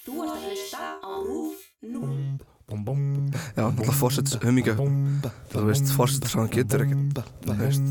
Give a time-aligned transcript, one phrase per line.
[0.00, 2.40] Þú ert að hlusta á RÚF 0.
[2.70, 4.76] Já, náttúrulega fórsets humingja
[5.50, 6.98] Þú veist, fórsets hann getur ekki
[7.42, 7.88] Þú veist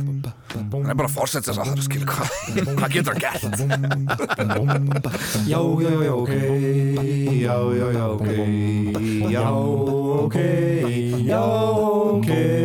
[0.56, 2.30] Hann er bara fórsets þess að það skilur hvað
[2.80, 3.44] Hvað getur hann gert?
[5.50, 6.32] Já, já, já, ok
[7.44, 8.28] Já, já, já, ok
[9.28, 9.44] Já,
[10.24, 10.38] ok
[11.28, 12.59] Já, ok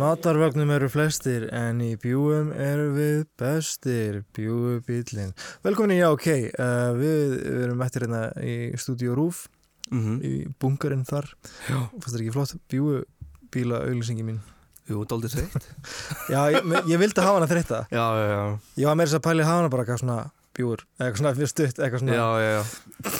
[0.00, 5.32] matarvagnum eru flestir en í bjúum eru við bestir bjúubílin
[5.66, 9.46] Velkomin í Já, ok uh, við, við erum eftir hérna í stúdíu Rúf
[9.88, 10.16] Mhm.
[10.20, 10.30] í
[10.60, 11.24] bunkarinn þar.
[11.64, 11.78] Já.
[11.94, 14.42] Fannst það ekki flott bjúubíla auglýsingi mín?
[14.84, 15.64] Jú, daldið þreytt.
[16.34, 16.60] Já, ég,
[16.92, 17.78] ég vildi hafa hana þreytta.
[17.88, 18.42] Já, já, já.
[18.82, 20.18] Ég var meira þess að pæli hafa hana bara eitthvað svona
[20.58, 22.62] bjúur eitthvað svona fyrir stutt, eitthvað svona Já, já, já.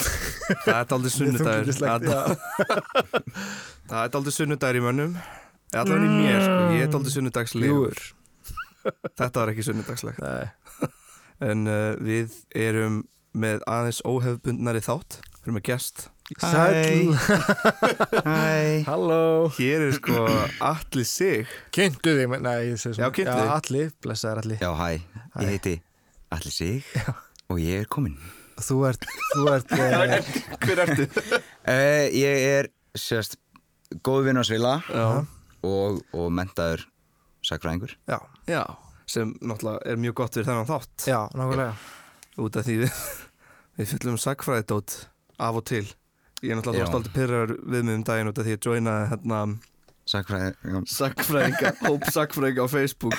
[0.67, 1.65] Það er daldið sunnudagur.
[3.89, 5.17] Það er daldið sunnudagur í mönnum
[5.77, 6.61] Allan í mér, sko.
[6.77, 7.99] Ég er daldið sunnudagslegur.
[9.19, 10.49] Þetta var ekki sunnudagslegt Nei.
[11.45, 13.03] En uh, við erum
[13.39, 15.19] með aðeins óhefbundnari þátt.
[15.39, 16.07] Við erum með gest.
[16.41, 17.13] Sæll.
[18.25, 18.85] Hæ.
[18.89, 19.49] Halló.
[19.59, 20.25] Hér er sko
[20.65, 21.47] Atli Sig.
[21.75, 23.07] Kynntu þig, men- nei, ég segi svona.
[23.07, 23.53] Já, kynntu þig.
[23.59, 24.89] Alli, blessaður Alli Já, hæ,
[25.45, 25.75] ég heiti
[26.37, 26.91] Alli Sig
[27.49, 28.19] og ég er kominn.
[28.59, 30.33] Þú ert, þú ert uh,
[30.67, 31.07] Hver ertu?
[31.07, 33.39] uh, Ég er sérst
[34.05, 34.75] góð vinn á Svila.
[34.91, 35.07] Já,
[35.69, 36.85] og, og mentaður
[37.47, 38.63] sakfræðingur Já, já
[39.09, 41.07] Sem náttúrulega er mjög gott fyrir þennan þátt.
[41.09, 41.77] Já, nákvæmlega.
[42.45, 42.99] Út af því við
[43.79, 44.97] Við fyllum sagfræðidót
[45.41, 45.87] af og til.
[46.43, 49.41] Ég er náttúrulega stolti pyrrar við mig um daginn út af því ég joinaði hérna
[50.09, 53.17] Sakfræðingar sagfræðinga, hóp sagfræðinga á Facebook.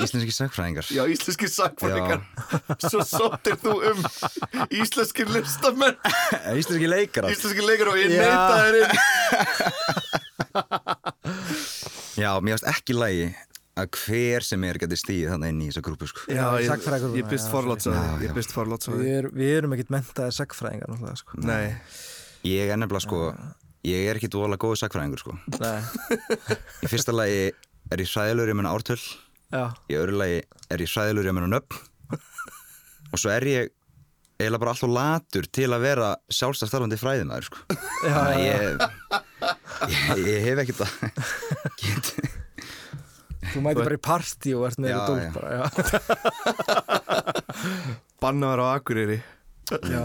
[0.00, 2.22] Íslenski sakfræðingar Já, íslenski sagfræðingar
[2.86, 4.00] Svo sóttir þú um
[4.72, 5.98] íslenskir listamenn.
[6.56, 8.24] Íslenski leikar Íslenski leikar og ég Já.
[8.24, 8.92] neita þér inn
[12.20, 13.26] Já, mér varst ekki lægi
[13.74, 16.24] að hver sem er geti stíð þannig inn í þessa grúpu sko.
[16.30, 16.70] Já, ég,
[17.18, 18.28] ég byrst Já, forláts á Já, því já.
[18.28, 21.40] Ég byrst forláts á við, er, við erum ekkert mentaðir sagfræðingar náttúrulega, sko.
[21.42, 21.74] Nei,
[22.46, 23.20] Ég er nefnilega sko
[23.84, 25.34] Ég er ekki dvoðalega góð sakfræðingur sko.
[25.58, 25.80] Nei,
[26.86, 27.40] Í fyrsta lagi
[27.92, 30.38] er ég hræðilegur í menna ártöl já, Í öðru lagi
[30.70, 32.20] er ég hræðilegur í menna nöfn
[33.10, 33.72] Og svo er ég
[34.38, 37.60] eiginlega bara alltaf latur til að vera sjálfstæð starfandi fræðimæður sko.
[38.02, 38.54] já, Þannig að já.
[38.54, 40.90] ég, ég, ég hef ekkert að
[41.82, 42.10] get,
[43.54, 45.62] Þú mæti bara í partí og ert í dól bara, já.
[48.24, 49.18] bannaður á Akureyri.
[49.84, 50.02] Já.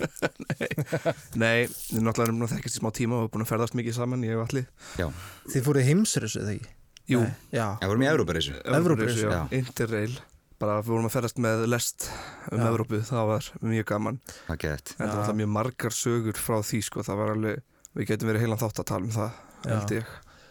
[1.40, 3.76] Nei, við náttúrulega erum nú þekkist í smá tíma og við erum búin að ferðast
[3.76, 4.64] mikið saman, ég og allir
[4.96, 5.06] Já,
[5.52, 6.70] Þið fóruð heimsrössu, eða ekki?
[7.10, 9.40] Jú, Nei, Já, ég vorum í Európarísu Evrópureisu, já.
[9.58, 10.14] Interrail.
[10.60, 12.06] Bara við vorum að ferðast með lest
[12.52, 12.66] um Já.
[12.70, 14.18] Evrópu, það var mjög gaman.
[14.48, 14.94] Það gett.
[14.94, 17.62] Þetta var alltaf mjög margar sögur frá því sko, það var alveg,
[17.96, 19.70] við getum verið heilan þátt að tala um það, Já.
[19.76, 20.10] held ég.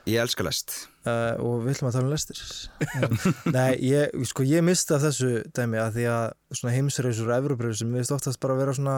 [0.10, 0.74] Ég elska lest.
[1.06, 2.40] Uh, og við ætlum að tala um lestir.
[3.54, 6.26] Nei, ég, sko, ég misti af þessu dæmi að því að
[6.58, 8.96] svona heimsreisur og Evrópreisur, mér veist oftast bara að vera svona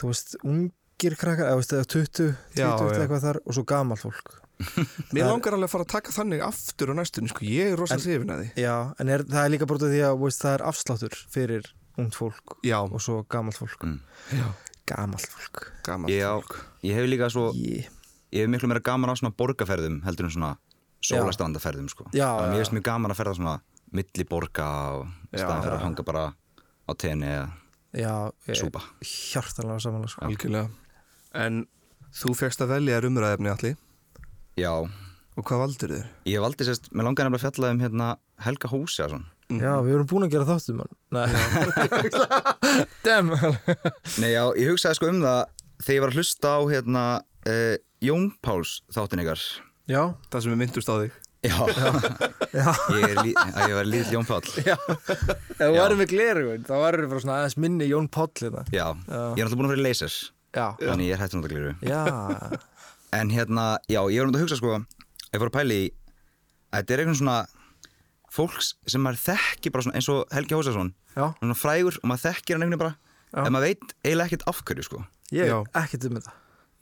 [0.00, 2.10] þú veist, ungir krakkar eða, veist, eða 20,
[2.56, 2.88] 20 Já, já.
[3.02, 4.36] eitthvað þar og svo gamalt fólk.
[5.12, 7.98] Mér langar alveg að fara að taka þannig aftur á næstunni, sko, ég er rosa
[7.98, 8.48] En- hrifin að því.
[8.64, 11.68] Já, en er, það er líka bara því að veist, það er afsláttur fyrir
[12.00, 13.84] ungt fólk Já, og svo gamalt fólk.
[13.84, 14.48] Mm.
[14.86, 16.30] Já, Gamalt fólk gaman Já,
[16.86, 17.90] ég hef líka svo yeah.
[18.32, 20.52] Ég hef miklu meira gaman á svona borgarferðum heldur en svona
[21.06, 22.08] sólastandaferðum sko.
[22.16, 22.50] Já, Þannig að já.
[22.50, 23.54] Mér finnst mjög gaman að ferða svona
[23.96, 24.66] milli borga
[24.96, 25.78] og Já, staðan fyrir já.
[25.78, 26.24] að hanga bara
[26.86, 27.46] á tenni eða
[27.96, 28.14] Já,
[28.50, 30.26] ég, súpa hjartalega samanlega sko.
[30.26, 30.68] Algjörlega
[31.46, 31.62] En
[32.16, 33.76] þú fegst að velja þér umræðefni allir
[34.58, 36.10] Já, og hvað valdur þér?
[36.32, 38.10] ég valdi sérst, mér langar nefnilega að fjalla um hérna
[38.46, 40.90] Helga Hósjason Já, við erum búin að gera þáttum man.
[44.20, 44.30] Nei.
[44.32, 45.40] Já, ég hugsaði sko um það
[45.84, 47.02] þegar ég var að hlusta á hérna
[47.46, 49.40] uh, Jón Páls þáttin ykkar.
[49.86, 50.02] Já,
[50.32, 51.12] Það sem við myndust á þig.
[51.46, 51.56] Já,
[52.58, 52.68] já.
[52.90, 54.74] Ég, er, lí- að ég var lítill Jón Pál Já,
[55.60, 55.68] Já.
[55.76, 58.62] varum með glerugun þá varum við bara svona aðeins minni Jón Páll hérna.
[58.74, 59.20] Já, Já.
[59.36, 60.12] ég er alltaf búin að vera í laser
[60.56, 62.02] Já, Þannig ég er hættur náttúrulega gleru já,
[63.20, 66.74] En hérna, já, ég var um að hugsa sko Ég fór að pæli í að
[66.80, 67.36] Þetta er einhvern svona
[68.36, 72.24] Fólks sem maður þekki bara svona eins og Helgi Hósason já, Svona frægur og maður
[72.28, 72.96] þekkir hann einhvern veginn bara.
[73.32, 73.40] Já.
[73.46, 75.00] En maður veit eiginlega ekkert af hverju sko.
[75.34, 75.56] Ég Já.
[75.62, 76.34] er ekkert um þetta.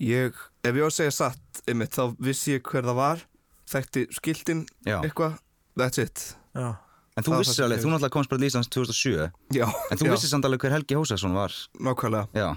[0.04, 3.22] Ég, ef ég var að segja satt einmitt, þá vissi ég hver það var
[3.70, 4.98] þekkti skiltin Já.
[5.00, 5.38] eitthvað
[5.78, 6.36] That's it.
[6.54, 6.74] Já,
[7.16, 10.12] En þú vissir alveg, þú náttúrulega komst bara til Íslands 2007 Já, En þú já,
[10.14, 11.54] vissir samt alveg hver Helgi Hósason var.
[11.78, 12.28] Nákvæmlega.
[12.34, 12.48] Já,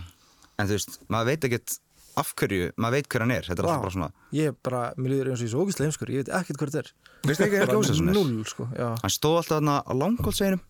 [0.57, 1.77] en þú veist, maður veit ekkert
[2.21, 3.45] afhverju, maður veit hver hann er?
[3.47, 5.65] Þetta er alltaf bara svona ég er bara, mér líður eins og ég er svo
[5.65, 6.89] ógíslega heimskur, ég veit ekkert hvað þetta er.
[7.27, 8.09] Veistu ekki hvað þetta er?
[8.17, 8.67] null sko.
[8.73, 8.87] Já.
[9.03, 10.63] hann stóð alltaf þarna á langkólseginum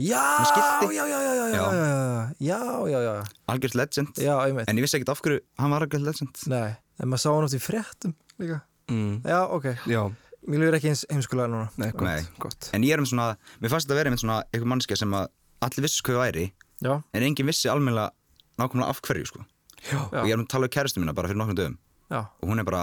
[0.00, 4.96] já, já, já, já, já já, já, já algjörð legend, já, ég en ég vissi
[4.96, 6.42] ekkert afhverju hann var algjörð legend.
[6.48, 8.62] Nei, en maður sá hann oft í fréttum líka.
[8.90, 9.20] Mm.
[9.28, 10.02] já, ok, já.
[10.48, 11.68] Mér líður ekki eins heimskulega núna.
[11.76, 12.24] Nei, gott, nei.
[12.40, 12.70] gott.
[12.74, 15.16] En ég er um svona, mér fannst þetta að vera um svona einhver mannskja sem
[15.18, 15.28] að
[15.66, 16.46] allir vissi hvað það væri
[16.80, 16.94] já.
[16.96, 18.08] en enginn vissi almenna
[18.56, 19.44] nákvæmlega af hverju sko.
[19.88, 20.00] Já.
[20.10, 21.78] og ég er að tala um kæristu mína bara fyrir nokkrum dögum.
[22.10, 22.82] Já, og hún er bara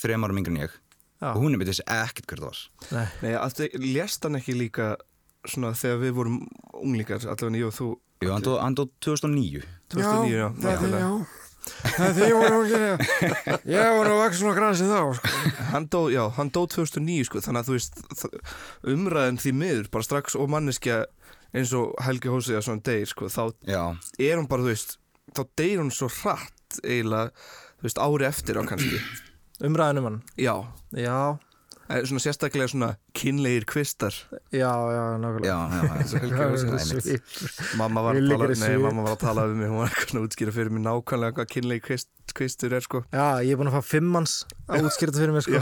[0.00, 0.76] þrejum árum yngri en ég.
[1.20, 3.10] Já, og hún er betið þessi ekkert hver það var.
[3.20, 4.86] Nei, þið lést hann ekki líka
[5.48, 6.38] svona þegar við vorum
[6.80, 7.90] unglingar, allavega ég og þú?
[8.24, 11.12] Jú, hann dó, hann dó 2009 2009, já, nákvæmlega.
[11.60, 15.32] Það er því ég voru ekki Ég voru að vaksa svona grasi þá sko.
[15.74, 18.40] Hann dó, já, hann dó 2009 sko, þannig að þú veist þ-
[18.94, 21.02] umræðin því miður, bara strax og manneskja
[21.52, 23.82] eins og Helgi Hósið að svona deyr sko, þá Já,
[24.24, 24.96] er hún bara, þú veist
[25.36, 27.30] þá deyr hún svo hratt eiginlega,
[27.80, 29.00] þú veist, ári eftir á kannski.
[29.66, 30.20] Umræðin um hann?
[30.40, 30.56] Já,
[31.90, 32.88] Já, svona sérstaklega svona
[33.18, 34.14] kynlegir kvistar.
[34.54, 35.56] Já, já, nákvæmlega.
[37.80, 41.50] Mamma var, að tala, við mig, hún var eitthvað að útskýra fyrir mig nákvæmlega hvað
[41.50, 43.02] kynlegi kvist, kvistur er sko.
[43.10, 44.36] Já, ég er búin að fá fimmans
[44.70, 45.58] að útskýrta fyrir mig sko.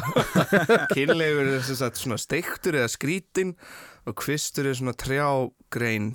[0.97, 3.57] Kynlegur er svona steiktur eða skrítin
[4.05, 6.13] og kvistur er svona trjágrein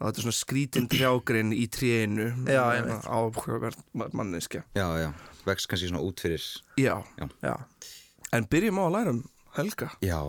[0.00, 3.04] og þetta er svona skrítin trjágrein í trénu Já, einmitt.
[3.04, 3.80] áhugavert
[4.16, 4.64] manneskja.
[4.76, 5.10] Já, já,
[5.44, 6.42] vex kannski svona út fyrir
[6.80, 6.96] Já,
[7.44, 7.54] Já,
[8.32, 9.22] en byrjum á að læra um
[9.56, 9.90] Helga.
[10.00, 10.20] Já,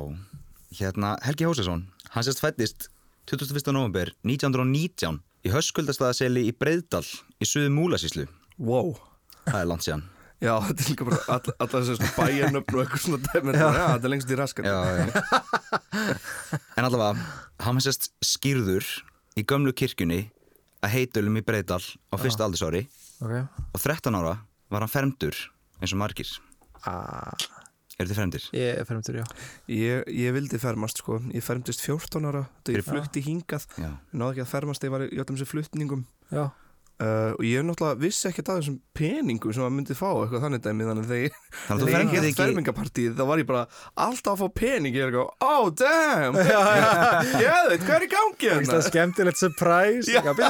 [0.79, 2.89] hérna Helgi Hósesson, hann sérst fættist
[3.29, 3.71] 21.
[3.71, 7.05] november 1919 í höskuldastæðaseli í Breiðdal
[7.39, 8.27] í suðu Múlasíslu
[8.61, 8.97] Wow.
[9.47, 10.03] Það er langt síðan.
[10.41, 13.53] Já, þetta er líka bara all, þessi svona bæjarnöfn og eitthvað svona dæmi.
[13.53, 15.05] Já, þetta er lengst í raskan já, já.
[16.77, 17.25] en allavega
[17.61, 18.87] hann sérst skýrður
[19.39, 20.25] í gömlu kirkjunni
[20.81, 22.85] að heitölum í Breiðdal á fyrsta aldursári.
[23.21, 23.33] Ok.
[23.71, 24.37] Og 13 ára
[24.71, 25.37] var hann fermdur
[25.81, 26.29] eins og margir.
[26.87, 27.33] Ah,
[27.99, 28.47] eru þið fermdir?
[28.57, 29.25] Ég er fermtur, já.
[29.69, 33.67] Ég, ég vildi fermast sko, ég fermdist 14 ára þegar ég flutti hingað.
[33.77, 36.03] Náði ekki að fermast þegar ég var í öllum þessu flutningum.
[36.31, 36.47] Já,
[37.01, 40.43] Uh, og ég hef náttúrulega vissi ekkert að þessum peningum sem maður myndi fá eitthvað
[40.45, 41.33] þannig dæmi þannig að þegar ég,
[41.65, 43.63] þannig þegar ég ekki fermingapartíð þá var ég bara
[44.05, 46.37] alltaf að fá pening ég er eitthvað, oh damn!
[47.41, 48.75] Geðveit, hvað er í gangi það hérna?
[48.77, 50.05] er skemmtilegt surprise.
[50.21, 50.45] Þannig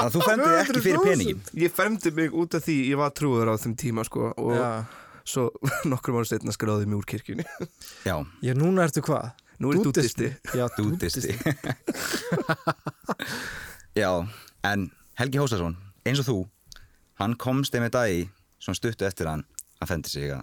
[0.00, 1.10] að þú fermdir þig ekki fyrir 200.000.
[1.10, 1.40] peningin.
[1.66, 4.64] Ég fermdi mig út af því ég var trúður á þeim tíma sko og Já,
[5.28, 5.42] svo
[5.92, 7.44] nokkrum ára setna skráði ég mig úr kirkjunni.
[8.08, 9.28] Já, já núna ertu hvað?
[9.60, 11.32] nú er ég dútisti Já, dútisti
[14.00, 14.10] Já,
[14.68, 15.72] en Helgi Hósason
[16.04, 16.36] eins og þú,
[17.16, 18.18] hann komst einmitt að í
[18.60, 19.46] svona stuttu eftir hann
[19.80, 20.42] að fendi sig að,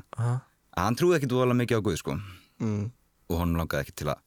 [0.73, 2.15] hann trúði ekki dvoðalega mikið á Guð sko.
[2.63, 2.87] Mm.
[3.29, 4.23] og honum langaði ekki til að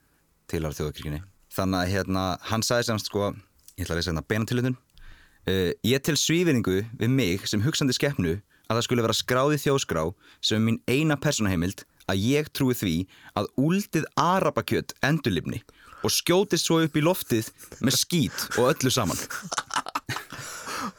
[0.50, 1.20] tilhara þjóðakirkjunni
[1.56, 6.04] þannig að hérna, hann sagði semst sko ég ætla að lesa hérna beinatilutun uh, ég
[6.06, 10.04] tel svífinningu við mig sem hugsandi skeppnu að það skulle vera skráð í þjóðskrá
[10.44, 12.96] sem er mín eina persónaheimild að ég trúi því
[13.38, 15.62] að úldið arabakjöt endurlifni
[16.06, 17.50] og skjótist svo upp í loftið
[17.82, 19.18] með skít og öllu saman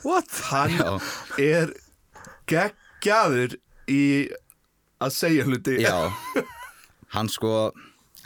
[0.07, 0.31] what?
[0.51, 0.89] hann Já,
[1.43, 1.73] er
[2.49, 3.57] geggjaður
[3.91, 4.01] í
[5.03, 5.95] að segja hluti já
[7.15, 7.71] hann sko,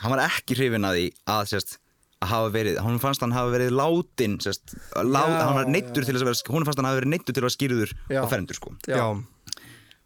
[0.02, 1.78] hann var ekki hrifin að því að sérst
[2.22, 6.06] að hafa verið, hún fannst hann hafa verið látin sérst, lá, Já, hann var neittur
[6.06, 8.20] til þess að vera hún fannst hann hafa verið neittur til að vera skýrður Já.
[8.22, 8.96] og fermdur sko Já.
[8.96, 9.06] já.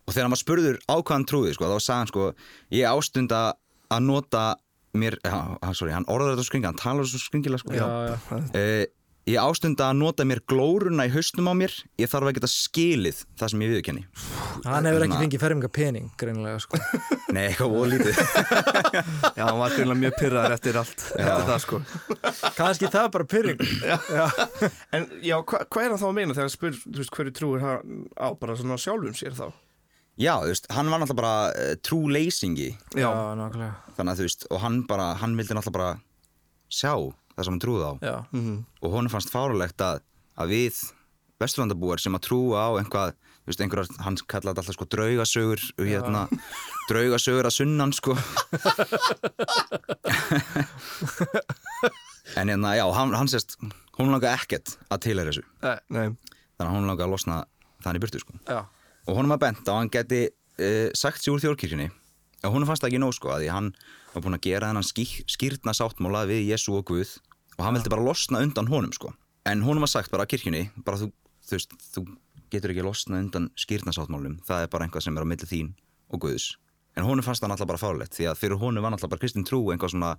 [0.07, 2.29] og þegar hann var spurður á hvað hann trúði sko, þá sagði hann sko,
[2.73, 3.43] ég ástunda
[3.93, 4.45] að nota
[4.97, 5.41] mér, ja,
[5.77, 7.75] sorry, hann orðar þetta skringilega, hann talar svo skringilega sko.
[7.77, 8.39] Já, já.
[8.57, 8.85] Uh,
[9.27, 11.73] ég ástunda að nota mér glóruna í haustum á mér.
[11.99, 14.05] Ég þarf að geta skilið það sem ég viðurkenni.
[14.67, 16.79] Hann hefur ekki Svona- fengið ferminga pening, greinilega, sko.
[17.35, 18.21] nei, eitthvað ólítið
[19.37, 21.81] já, hann var greinlega mjög pyrraður eftir allt eftir það sko.
[22.57, 23.61] Kannski það er bara pyrring.
[24.97, 27.35] en já, hva, hvað er hann þá að meina þegar hann spyr, þú veist, hverju
[27.37, 29.47] trúir hann á bara svona sjálfum sér þá?
[30.17, 33.73] Já, þú veist, hann var náttúrulega bara uh, trú leysingi Já, nákvæmlega.
[33.99, 35.91] þannig að þú veist, og hann bara, hann vildi náttúrulega bara
[36.73, 36.95] sjá
[37.37, 37.93] það sem hann trúði á.
[38.01, 38.17] Já,
[38.83, 40.03] og honum fannst fárulegt að,
[40.41, 40.81] að við
[41.43, 43.13] vesturlandabúar sem að trúa á einhvað,
[43.45, 46.23] þú veist, einhverjar, hann kallaði þetta alltaf sko draugasögur og hérna,
[46.89, 48.17] draugasögur að sunnan sko.
[52.37, 53.57] En hérna, já, hann, hann sést
[53.97, 55.45] hún langaði ekkert að tilhæra þessu.
[55.95, 56.09] Nei,
[56.57, 57.37] þannig að hún langaði að losna
[57.85, 58.35] þannig burtu sko.
[58.49, 58.59] Já,
[59.07, 61.89] og honum var bent á að hann geti uh, sagt sér úr þjórkirkjunni
[62.47, 63.71] og honum fannst það ekki nóg sko að því hann
[64.17, 67.17] var búin að gera þennan skýr, skýrna sáttmála við Jésu og Guð
[67.57, 69.13] og hann vildi bara losna undan honum sko.
[69.47, 71.11] En honum var sagt bara að kirkjunni bara þú,
[71.47, 72.05] þú veist, þú
[72.53, 75.75] getur ekki losna undan skýrna sáttmálum, það er bara einhvað sem er á milli þín
[76.13, 76.55] og Guðs.
[76.97, 79.47] En honum fannst það náttúrulega bara fárlegt því að fyrir honum var náttúrulega bara kristin
[79.47, 80.15] trú einhvað svona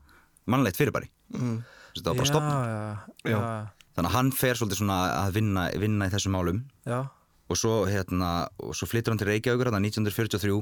[0.47, 1.09] mannlegt fyrirbæri.
[1.33, 1.59] Mm.
[1.97, 2.57] það var bara
[3.25, 3.37] já,
[3.97, 6.61] þannig að hann fer svolítið svona að vinna, vinna í þessum málum.
[6.85, 6.99] Já,
[7.47, 10.57] og svo, hérna, svo flyttur hann til Reykjavíkur þarna 1943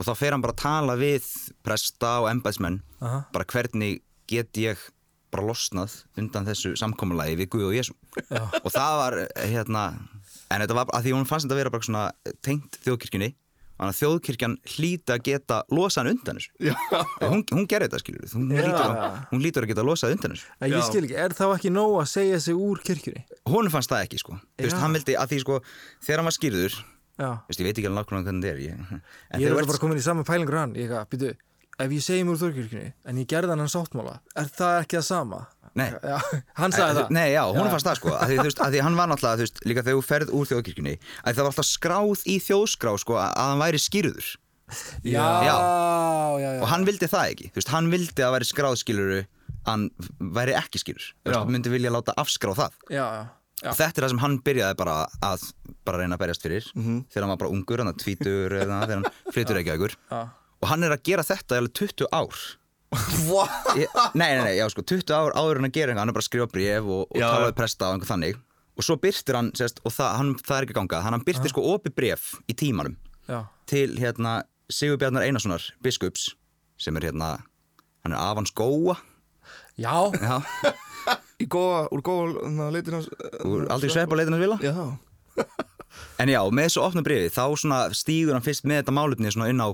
[0.00, 1.26] og þá fer hann bara að tala við
[1.66, 3.20] presta og embæðsmenn Aha.
[3.34, 4.80] bara hvernig get ég
[5.30, 7.92] bara losnað undan þessu samkomulagi við Guð og Jésu
[8.64, 9.84] og það var hérna,
[10.50, 12.06] en þetta var að því hún fannst þetta að vera bara svona
[12.42, 13.28] tengt þjóðkirkjunni
[13.80, 16.74] þannig að þjóðkirkjan hlýta að geta losað hann undan þessu.
[17.30, 18.58] Hún, hún gerði þetta skilur hún, Já.
[18.66, 20.50] hlýtur að- hún lítur að geta losað undan þessu.
[20.60, 23.22] En ég skil ekki, er þá ekki nóg að segja sig úr kirkjunni?
[23.48, 24.36] hún fannst það ekki sko.
[24.60, 24.68] Já.
[24.82, 25.56] hann vildi að því sko
[26.04, 26.76] þegar hann var skýrður
[27.20, 27.30] Já.
[27.50, 28.98] Veist, ég veit ekki alveg nákvæmlega hvernig þetta er ég,
[29.44, 31.32] Ég er bara komin í sama pælingur hann Ég eitthvað, býtu,
[31.84, 35.08] ef ég segi mér úr þórkirkjunni En ég gerði hann sáttmála Er það ekki það
[35.10, 35.40] sama?
[35.78, 35.86] Nei.
[36.02, 36.16] Já,
[36.60, 38.96] hann sagði það Nei, já, hún fannst það sko að því, veist, að því hann
[38.98, 42.24] var náttúrulega, þú veist, líka þegar þú ferð úr þjóðkirkjunni að það var alltaf skráð
[42.26, 44.30] í þjóðskrá sko að hann væri skýrður
[45.02, 45.54] Já, Já.
[46.38, 49.20] já, já, og hann vildi það ekki, þú veist, hann vildi að væri skráð skýruru
[49.66, 49.86] hann
[50.38, 51.50] væri ekki skýrur þú veist, Já.
[51.54, 53.22] myndi vilja láta afskrá það já, já,
[53.62, 53.72] já.
[53.76, 55.44] þetta er það sem hann byrjaði bara að
[55.84, 57.04] bara reyna að berjast fyrir Mhm.
[57.10, 59.94] þegar hann var bara ungur, hann að tvítur eða þegar hann flytur ekki aukur
[60.60, 62.40] og hann er að gera þetta í alveg 20 ár
[63.78, 63.86] ég,
[64.18, 66.24] nei, nei, nei, já sko, 20 ár áður en að gera eitthvað, hann er bara
[66.24, 67.26] að skrifa bref og, og Já.
[67.30, 68.38] tala við presta og einhver þannig
[68.80, 71.52] og svo byrtir hann, sérst, og það, hann, það er ekki að ganga hann, byrtir
[71.52, 72.96] sko opi bref í tímanum
[73.28, 73.44] já.
[73.70, 76.30] til hérna Sigurbjarnar Einarssonar biskups
[76.80, 77.42] sem er hérna,
[78.04, 78.96] hann er Avans Góa
[79.78, 79.94] já.
[80.18, 80.42] já,
[81.40, 83.08] Í góða, úr góða leitin hans
[83.48, 84.60] úr aldrei svepp á leitinans vila?
[84.64, 84.76] Já.
[86.22, 87.44] En já, með þessu opna brefi þá
[87.98, 89.68] stígur hann fyrst með þetta málefni inn á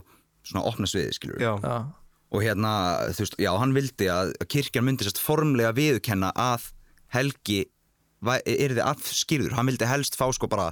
[0.46, 1.74] svona opna sviði, skilur Já, já.
[2.32, 2.72] og hérna,
[3.12, 6.70] þú veist, já, hann vildi að kirkjan myndi sérst formlega viðurkenna að
[7.12, 7.64] Helgi
[8.26, 10.70] er þið afskýrður, hann vildi helst fá sko bara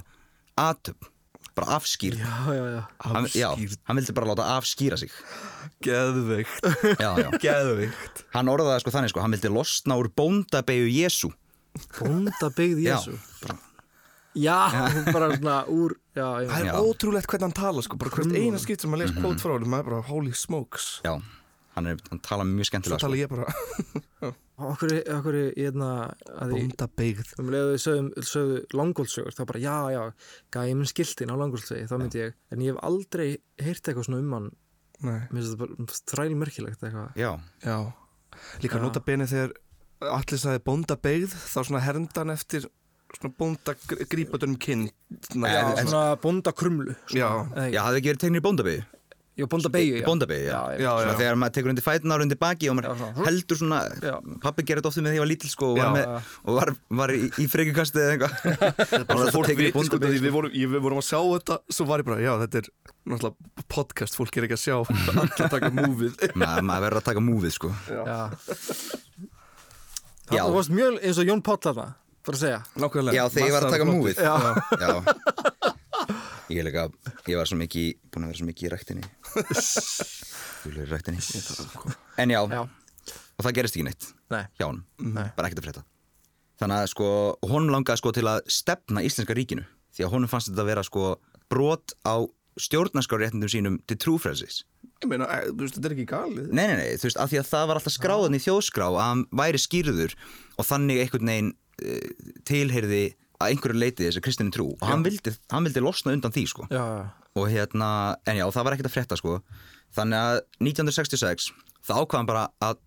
[0.59, 1.05] atöp,
[1.55, 2.19] bara afskýrð.
[2.19, 2.81] Já, já, já.
[3.07, 3.27] hann,
[3.87, 5.11] hann vildi bara láta afskýra sig.
[5.83, 7.15] Já.
[7.45, 8.23] Geðveikt.
[8.33, 11.31] Hann orðaði sko þannig sko, hann vildi losna úr bóndabeyju Jésu
[11.99, 12.95] Bónda byggð Já.
[12.95, 13.17] Jésu
[14.35, 14.59] Já,
[15.15, 18.91] bara svona úr Það er ótrúlegt hvernig hann tala sko Bara hvert eina skipt sem
[18.91, 20.89] maður les kvót frá hann Maður er bara holy smokes.
[21.05, 21.15] Já,
[21.75, 23.21] hann, er, hann tala mjög Svo skemmtilega tala sko.
[23.21, 24.33] ég bara.
[24.55, 25.89] Okkur, okkur, hérna
[26.31, 30.03] að því, Bónda beigð um leiðu við sögum, sögðu langóldsögur, þá bara, já, já
[30.55, 32.37] gæði minn skiltin á langóldsögi, þá myndi ég.
[32.55, 33.27] En ég hef aldrei
[33.59, 34.47] heyrt eitthvað svona um hann.
[35.03, 37.19] Nei, mér finnst þetta bara þræli merkilegt eitthvað.
[37.19, 37.33] Já,
[37.67, 37.77] já.
[38.63, 38.83] Líka Já.
[38.87, 39.53] nota beni þegar
[40.15, 42.65] allir sagði bónda beigð Þá svona herndan eftir
[43.15, 43.75] Svona bónda
[44.11, 44.87] grípatur um kinn.
[45.29, 47.29] Svona, Já, svona bónda krumlu já,
[47.71, 48.81] já, hafði ekki verið tegnir í bóndabeyju
[49.35, 50.03] já, bónda beigju, já.
[50.47, 53.25] Já, Já, já, þegar maður tekur undir fætunar undir baki og maður Já, svona.
[53.27, 53.79] heldur svona
[54.43, 56.05] pappi gerir þetta ofta með því að ég var lítil sko og Já, var, með,
[56.05, 56.39] já.
[56.45, 58.33] og var, var í, í frekjukasti eða eitthvað.
[59.11, 61.59] Bara fólk tekur í viti sko því við vorum, ég, við vorum að sjá þetta
[61.75, 62.71] Svo var ég bara, já þetta er
[63.11, 64.77] náttúrulega podcast Fólk er ekki að sjá
[65.25, 67.73] Allir taka múfið Ma, maður verður að taka múfið sko.
[70.31, 71.91] Það varst mjög eins og Jón Páll þarna
[72.25, 72.59] bara að segja.
[72.81, 73.13] Nákvæmlega.
[73.13, 74.95] Já, þegar ég var að taka múfið Já.
[76.51, 76.85] Ég er líka,
[77.25, 79.07] ég var svo mikið búinn að vera svo mikið í ræktinni.
[80.65, 81.21] Er í ræktinni.
[82.21, 85.27] En já, já, og það gerist ekki neitt nei, hjá honum, Nei.
[85.37, 85.83] bara ekkert að frétta.
[86.61, 87.09] Þannig að sko,
[87.51, 89.65] honum langaði sko til að stefna Íslenska ríkinu.
[89.95, 91.09] Því að honum fannst þetta að vera sko
[91.51, 92.15] brot á
[92.65, 94.61] stjórnarskáréttindum sínum til trúfrelsis.
[95.03, 96.47] Ég meina, eh, þú veist, þetta er ekki galið.
[96.55, 99.01] Nei, nei, nei, þú veist, af því að það var alltaf skráðan í þjóðskrá að
[99.03, 100.15] hann væri skýrður
[100.55, 101.51] og þannig einhvern veginn
[101.83, 103.03] uh, tilheyrði
[103.45, 104.71] að einhverju leiti þessi kristinni trú.
[104.79, 106.67] Og hann vildi, hann vildi losna undan því, sko.
[106.71, 106.83] já,
[107.35, 107.87] Og hérna,
[108.25, 109.37] en já, það var ekkert að frétta, sko.
[109.95, 111.49] Þannig að 1966,
[111.83, 112.77] það ákvað hann bara að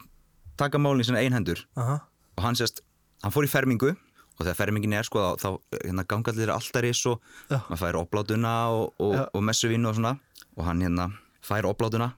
[0.58, 1.98] taka málinn í sinna einhendur aha,
[2.36, 2.80] og hann sérst,
[3.22, 3.94] hann fór í fermingu.
[4.38, 7.18] Og þegar fermingin er, sko, þá, þá hérna, ganga allir alltaris og
[7.50, 7.58] Já.
[7.66, 10.12] maður fær oplátuna og, og, og messuvín og svona.
[10.54, 11.08] Og hann hérna
[11.42, 12.12] fær oplátuna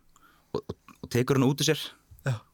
[0.52, 1.80] og, og, tekur hann út úr sér.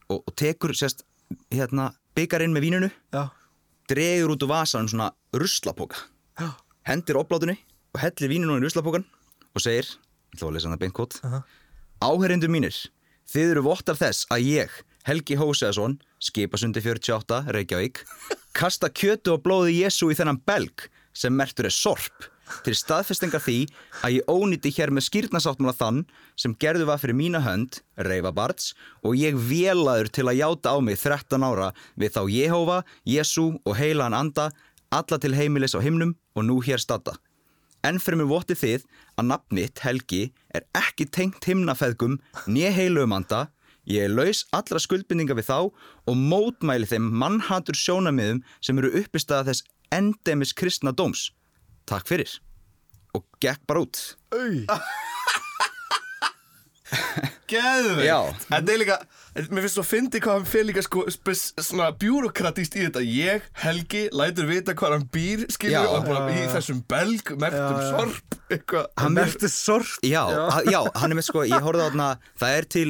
[0.07, 1.03] Og, tekur sérst
[1.51, 2.89] hérna byggarinn með víninu.
[3.11, 3.27] Já,
[3.91, 5.09] dregur út úr vasanum svona
[5.43, 6.03] ruslapoka
[6.87, 7.57] hendir oplátunni
[7.95, 9.05] og hellir víninu í ruslapokan
[9.53, 11.41] og segir, ég ætla að lesa hann að beinkot Aha.
[12.03, 12.77] Áherindur mínir
[13.27, 14.77] þið eru vottar þess að ég
[15.07, 18.01] Helgi Hóseðason, skipasundi 48 Reykjavík,
[18.59, 22.27] kasta kjötu og blóði Jésu í þennan belg sem mertur er sorp
[22.63, 23.57] til staðfestingar því
[24.05, 26.03] að ég ónýtti hér með skýrnasáttmála þann
[26.39, 28.71] sem gerðu var fyrir mína hönd, Reyfa Barts,
[29.03, 32.77] og ég vélaður til að játa á mig 13 ára við þá Jehova,
[33.07, 34.49] Jésu og heilaðan anda,
[34.91, 37.17] alla til heimilis á himnum og nú hér stadda.
[37.85, 38.85] Enn fyrir mig votti þið
[39.19, 42.17] að nafnitt, Helgi, er ekki tengt himnafeðgum,
[42.49, 43.47] né heilumanda,
[43.87, 45.59] ég er laus allra skuldbindinga við þá
[46.09, 51.29] og mótmæli þeim mannhatur sjónamiðum sem eru uppistæða þess endemis kristna dóms.
[51.87, 52.39] Takk fyrir.
[53.15, 54.17] Og gekk bara út.
[54.33, 55.45] auð
[57.51, 58.03] Geðveikt.
[58.07, 58.17] Já.
[58.49, 58.95] Þetta er líka,
[59.37, 63.03] mér finnst svo að fyndi hvað hann fyrir líka sko, spes, svona bjúrokratist í þetta.
[63.07, 65.83] Ég, Helgi, lætur vita hvað hann býr Skilur Já.
[65.95, 68.89] og bara í þessum belg Mertum Já, sorp Eitthvað.
[68.99, 70.43] Hann er- merti sort Já, já.
[70.71, 72.09] já, hann er með sko, ég horfði á þarna,
[72.43, 72.87] það er til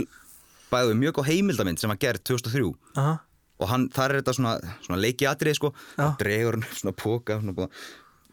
[0.74, 3.14] bæðu mjög góð heimildamind sem var gerð 2003 aha,
[3.62, 6.04] og hann, þar er þetta svona, svona leikiatrið sko, Já.
[6.10, 7.70] og dregur hann svona póka svona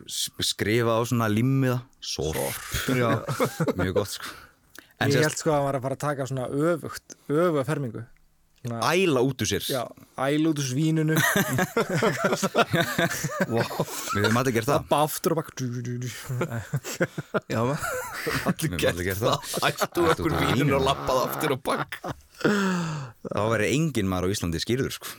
[0.08, 2.56] s- skrifa á svona limmiða, sorp.
[2.92, 3.12] Já.
[3.78, 4.32] mjög gott sko
[5.04, 8.02] en ég held sko að hann var að fara að taka svona öfugt öfuga fermingu.
[8.64, 9.60] Æla út úr sér.
[9.68, 9.82] Já,
[10.24, 11.12] æl út úr svínunu
[13.52, 14.78] Við höfum allir gert það.
[14.78, 15.50] Lappa aftur og bak
[17.52, 17.76] Já, Við
[18.48, 19.36] Allir höfum gert allir gert það.
[19.52, 20.78] Það Ættu Ættu okkur úr vínun víninu.
[20.78, 22.00] og lappað aftur og bakk.
[23.28, 25.12] Þá væri engin maður á Íslandi skýrður sko.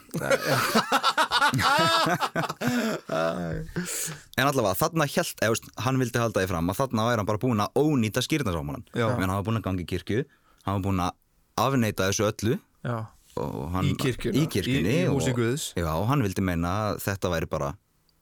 [4.36, 7.42] En allavega, þarna held, eða, hann vildi halda því fram að þarna væri hann bara
[7.42, 10.24] búinn að ónýta skýrnasámanan hann var búinn að ganga í kirkju
[10.66, 11.14] hann var búinn að
[11.66, 12.58] afneita þessu öllu.
[13.36, 14.38] Og hann, Í kirkjuna.
[14.40, 15.64] í kirkjunni Í- í og- húsi Guðs.
[15.76, 17.74] Já, og hann vildi meina að þetta væri bara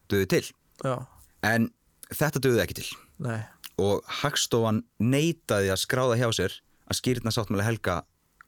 [0.09, 0.45] döðu til.
[0.83, 0.95] Já,
[1.43, 1.67] en
[2.09, 2.87] þetta döði ekki til.
[3.21, 3.43] Nei.
[3.77, 6.55] Og Hagstofan neitaði að skráða hjá sér
[6.89, 7.99] að skýrnasáttmáli Helga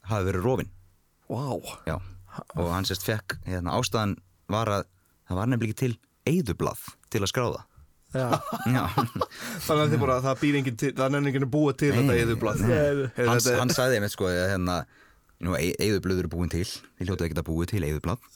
[0.10, 0.70] hafi verið rofin
[1.30, 1.62] Vá.
[1.86, 2.00] Já,
[2.58, 4.18] og hann sérst fekk hérna, ástæðan
[4.52, 4.84] var að
[5.30, 5.94] það var nefnilega til
[6.30, 6.84] eyðublað
[7.14, 7.64] til að skráða
[8.16, 8.30] Já,
[8.76, 8.84] Já,
[9.66, 11.98] Þannig að þið bara, það býr enginn til, það er enginn að búa til Nei,
[11.98, 13.26] þetta nei.
[13.28, 14.78] hann, hann sagði einmitt sko að hérna,
[15.44, 16.64] nú, eyðublöð eru búin til.
[16.96, 17.84] Þið hljótaðu ekki að búið til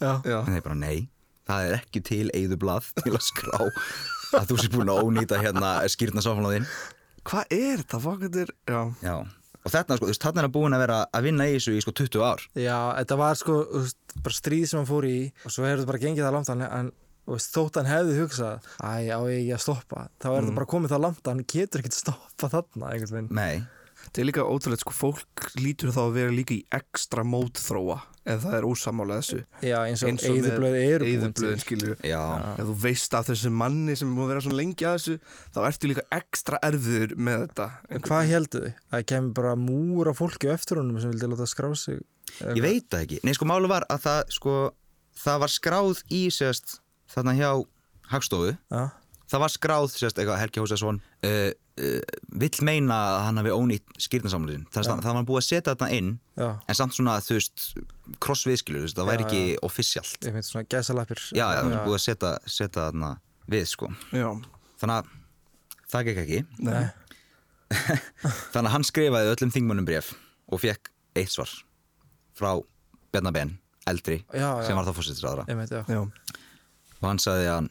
[0.01, 0.11] Já,
[0.41, 1.07] en þeir bara nei,
[1.47, 3.59] það er ekki til eyðublað til að skrá
[4.39, 6.67] að þú sé búin að ónýta hérna skýrna sáfólaðinn
[7.29, 9.15] hvað er þetta?
[9.65, 11.75] Og þetta sko, þú veist, þarna er hann búin að vera að vinna í þessu
[11.75, 12.45] í sko 20 ár.
[12.55, 15.75] Já, þetta var sko þú veist, bara stríð sem hann fór í og svo er
[15.77, 16.91] þetta bara gengið það langt hann en
[17.29, 20.71] veist, þótt hann hefði hugsað æ, á ég ekki að stoppa þá er þetta bara
[20.75, 23.35] komið það langt að hann getur ekkert stoppa þarna einhvern veginn.
[23.35, 23.67] Nei,
[23.99, 27.97] Það er líka ótrúlega, sko, fólk lítur þá að vera líka í ekstra mótþróa
[28.29, 29.39] ef það er ósamála þessu.
[29.65, 31.09] Já, eins og Eins og eyðublöð eru
[31.39, 31.53] til.
[31.63, 32.21] skilur já,
[32.55, 35.15] Ef þú veist af þessu manni sem múið vera svona lengi að þessu
[35.55, 37.67] þá ertu líka ekstra erfiður með þetta.
[37.89, 38.77] En hvað heldur þið?
[38.99, 41.99] Að kemur bara múr af fólki á eftir honum sem vildi láta skrá sig
[42.45, 43.19] ég veit það ekki.
[43.25, 44.55] Nei, sko, málu var að það, sko,
[45.23, 46.77] það var skráð í, sérst,
[47.09, 47.51] þarna hjá
[48.09, 48.53] Hagstofu.
[48.69, 48.83] Já,
[49.29, 51.49] það var skráð, sérst, eitthvað Helgi Hósesson uh,
[52.43, 56.47] vill meina að hann hafi ónýtt skýrnasamlýsin það, var búið að setja þarna inn já,
[56.65, 57.65] en samt svona, þú veist,
[58.23, 61.23] crossviðskilu það væri ekki offisjalt ég finnst svona gæsalappir.
[61.31, 63.11] Já, já, það var búið að setja, setja þarna
[63.49, 63.91] við, sko.
[64.15, 64.27] Já,
[64.81, 65.13] þannig að
[65.93, 66.41] það gekk ekki.
[68.53, 70.13] Þannig að hann skrifaði öllum þingmönnum bref
[70.49, 71.51] og fekk eitt svar
[72.37, 72.55] frá
[73.13, 73.55] Bjarnabenn,
[73.89, 74.93] eldri sem var þá
[75.59, 76.01] veit, já.
[76.99, 77.69] Og hann sagði að hann,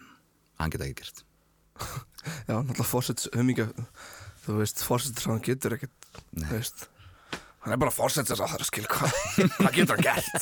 [0.63, 1.25] hann geta ekki gert
[2.25, 3.69] Já, náttúrulega fórsets, humingja
[4.45, 6.87] þú veist, fórsets hann getur ekkert þú veist.
[7.65, 9.11] Hann er bara fórsets þess að það er skil hvað
[9.59, 10.41] hvað getur hann gert?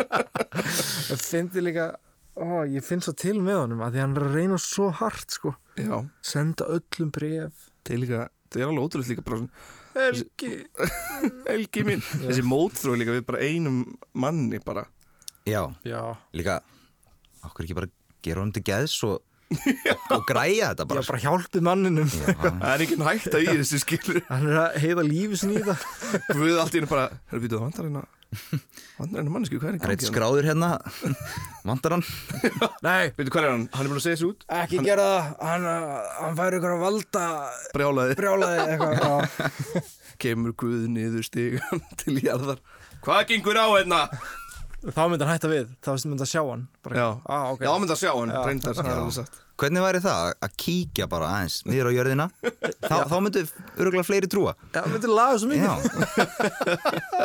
[1.10, 1.86] Ég fyndi líka
[2.36, 5.34] ó, Ég finn svo til með honum að því hann er að reyna svo hart
[5.36, 5.54] sko.
[5.80, 10.52] Já, Senda öllum bref það er líka það er alveg ótrúlega líka bara svona Helgi.
[11.50, 13.80] Helgi mín, þessi mótþrói líka við bara einum
[14.14, 14.84] manni bara.
[15.48, 16.02] Já, Já,
[16.36, 16.60] líka
[17.48, 17.90] okkur ekki bara
[18.22, 19.18] gera honum til geðs og,
[20.14, 21.02] og græja þetta bara.
[21.08, 22.14] Bara hjálpið manninum.
[22.44, 24.22] Það er ekki hægt að í þessu skilur.
[24.30, 25.84] Hann er að heiða lífi sinni í það.
[26.36, 29.76] Guð allt í henni bara, hefur við það vandar hérna vandar hérna mannesku, hvað er
[29.76, 30.68] í það er eitt gangi skráður hérna.
[31.66, 32.04] Vantar hann?
[32.86, 34.44] Nei, Veitu hvað er hann, hann er búin að segja þessu út.
[34.60, 35.32] Ekki gera það.
[35.48, 37.24] Hann, uh, hann fær ykkur að valda
[37.74, 39.88] brjálaði, brjálaði eitthvað já.
[40.22, 42.62] kemur Guð niður stigan til jarðar.
[43.02, 44.04] Hvað gengur á hérna?
[44.80, 46.62] Þá myndi hann hætta við, þá myndi hann sjá hann.
[46.80, 47.66] Bara, Já, ah, okay.
[47.66, 48.40] já myndi að sjá hann, Já.
[48.48, 49.34] reyndar sagt.
[49.60, 52.26] Hvernig væri það að kíkja bara aðeins niður á jörðina?
[52.86, 53.42] Þá, þá myndu
[53.76, 54.54] öruglega fleiri trúa.
[54.72, 55.66] Já, myndi laga svo mikið.
[55.68, 55.74] Já.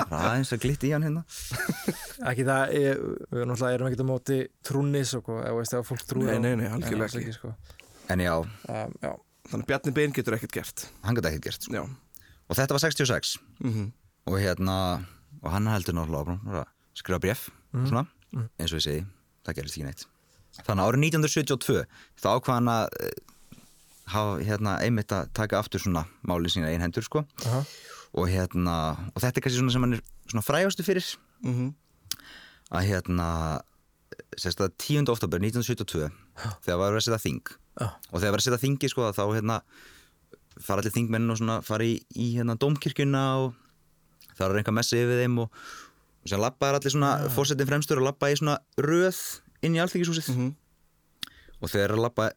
[0.10, 1.24] Bara aðeins að glitti í hann hérna.
[2.28, 5.86] Ekki það, ég, við náttúrulega erum ekkert á móti trúnis og hvað, eða veist það
[5.86, 7.38] að fólk trúi Nei, nei, nei, algjörlega alls ekki.
[7.39, 7.56] sko.
[8.12, 9.12] en já, um, Já,
[9.46, 10.88] Þannig að Bjarni Bein getur ekkert gert.
[11.08, 11.80] Hann gæti ekkert gert sko.
[11.80, 11.86] Já,
[12.52, 13.91] og þetta var 66 mhm.
[14.26, 14.78] Og hérna
[15.46, 18.05] og hann heldur náttúrulega skrifa bref svona,
[18.60, 19.05] eins og ég segi
[19.45, 20.05] það gerist ekki neitt.
[20.65, 21.81] Þannig að árið 1972
[22.23, 23.15] þá ákvað hann að eh,
[24.13, 27.25] hafa hérna einmitt að taka aftur svona málið sína einn hendur sko.
[27.45, 27.63] Aha.
[28.15, 28.75] og hérna
[29.12, 31.10] og þetta er kannski svona sem hann er svona frægastu fyrir.
[31.43, 31.73] Mhm.
[32.71, 33.27] að hérna
[34.39, 35.10] sérst að 10.
[35.12, 36.08] oktober 1972
[36.63, 37.51] þegar var verið að setja þing.
[38.12, 39.58] Og þegar var að setja þingi sko þá hérna
[40.63, 43.55] fara allir þingmennin og svona fara í, í hérna dómkirkjuna og
[44.38, 45.49] það er einhver messi yfir þeim og,
[46.26, 47.30] og sem labbaðar allir svona ja.
[47.36, 49.20] fórsetin fremstur og labba í svona röð
[49.62, 50.56] inn í alltingishúsið Mhm.
[51.62, 52.30] og þegar er að labba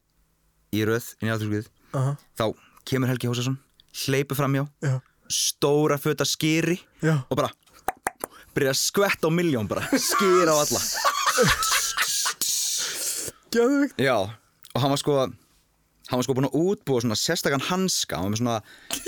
[0.76, 2.16] í röð inn í alltingishúsið Aha.
[2.36, 2.44] þá
[2.84, 3.58] kemur Helgi Hósesson
[4.04, 5.00] hleypur framjá Já.
[5.28, 7.24] stóra föta skýri Já.
[7.30, 7.50] og bara
[8.54, 10.80] byrja að skvetta á miljón bara skýra á alla
[13.48, 14.16] Gjöðvikt Já,
[14.74, 18.32] og hann var sko hann var sko búinn að útbúa svona sérstakann hanska hann var
[18.34, 18.56] með svona,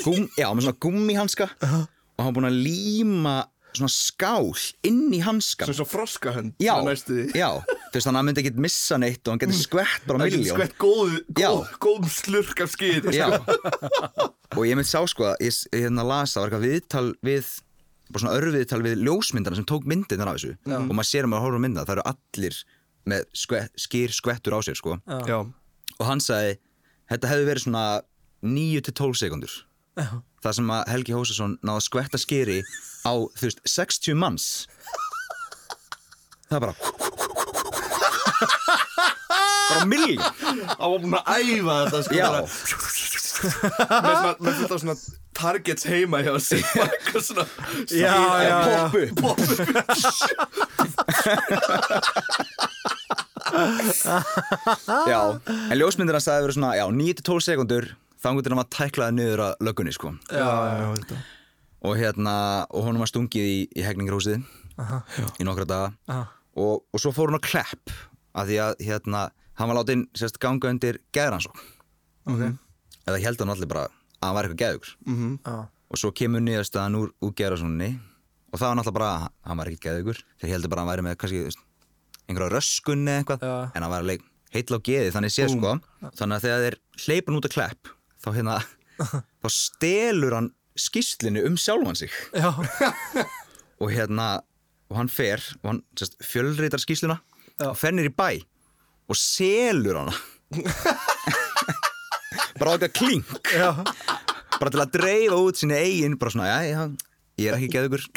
[0.05, 3.35] gum, já, með svona gummihanska og hann var búinn að líma
[3.79, 4.51] svona skál
[4.87, 6.95] inn í hanskan Svo svo froskahönd Já, svona
[7.37, 10.27] já, þú veist þannig að hann myndi ekkert missa neitt og hann geti skvett bara
[10.27, 11.49] getur miljón skvett góð, Já.
[11.51, 13.27] góð, góð slurk af skýr Já.
[14.57, 17.51] og ég myndi sá sko að ég, ég hérna las það var eitthvað viðtal við
[18.11, 20.57] bara svona örfiðtal við ljósmyndana sem tók myndirnar af þessu.
[20.67, 22.57] Og maður sér að maður horfður á mynda það eru allir
[23.11, 24.97] með skve, skýr skvettur á sér sko.
[25.31, 25.39] Já,
[25.95, 26.57] og hann sagði
[27.13, 27.85] þetta hefði verið svona
[28.43, 29.55] 9-12 sekundur
[30.01, 30.09] Já.
[30.45, 32.59] Það sem að Helgi Hósason náði að skvetta skýri
[33.05, 34.47] á þú veist 60 manns.
[36.51, 36.75] Það er bara
[39.71, 40.21] bara milljón.
[40.21, 42.15] Hann var búin að æfa þetta sko
[43.41, 44.97] með, svona, með af svona
[45.41, 47.45] targets heima hjá sig eitthvað svona
[47.89, 48.83] Já, já, já.
[49.17, 49.53] poppu
[55.11, 55.21] já,
[55.71, 57.85] en ljósmyndirna sagði verið svona já, 9-12 sekundur
[58.23, 60.13] þangur til hann var tæklaði niður að löggunni sko.
[60.31, 61.21] Já, já, já, þetta.
[61.89, 62.35] Og hérna,
[62.77, 64.43] og honum var stungið í, í hegningarhúsið
[65.41, 65.93] í nokkra daga.
[66.13, 66.27] Aha.
[66.61, 67.93] og, og svo fór hún á klepp
[68.37, 69.23] af því að hérna,
[69.61, 71.57] hann var látið sérst ganga undir geðransók
[72.29, 72.43] Ok.
[73.09, 74.93] eða held hann allir bara að hann var eitthvað geðugur.
[75.47, 75.57] Já.
[75.91, 77.91] og svo kemur niðurstaðan úr, úr geðransókninni
[78.53, 80.21] og það var náttúrulega bara að hann var ekkert geðugur.
[80.41, 81.41] Þeir heldur bara að hann væri með kannski
[82.31, 83.47] einhverja röskunni eða eitthvað.
[83.49, 83.57] Já.
[83.75, 85.73] en hann var alveg heill á geði þannig séð sko.
[86.19, 88.59] Þannig að þegar þeir hleypun út að klepp þá hérna
[89.41, 92.13] þá stelur hann skýslinu um sjálfan sig
[93.81, 94.27] og hérna
[94.91, 97.19] og hann fer og hann sérst, fjölritar skýsluna
[97.61, 97.67] Já.
[97.71, 98.31] og fennir í bæ
[99.11, 100.15] og selur hana
[102.61, 103.71] bara á eitthvað klink Já.
[104.59, 106.81] bara til að dreifa út sinni eigin bara svona, já, já,
[107.41, 108.09] ég er ekki geðugur ég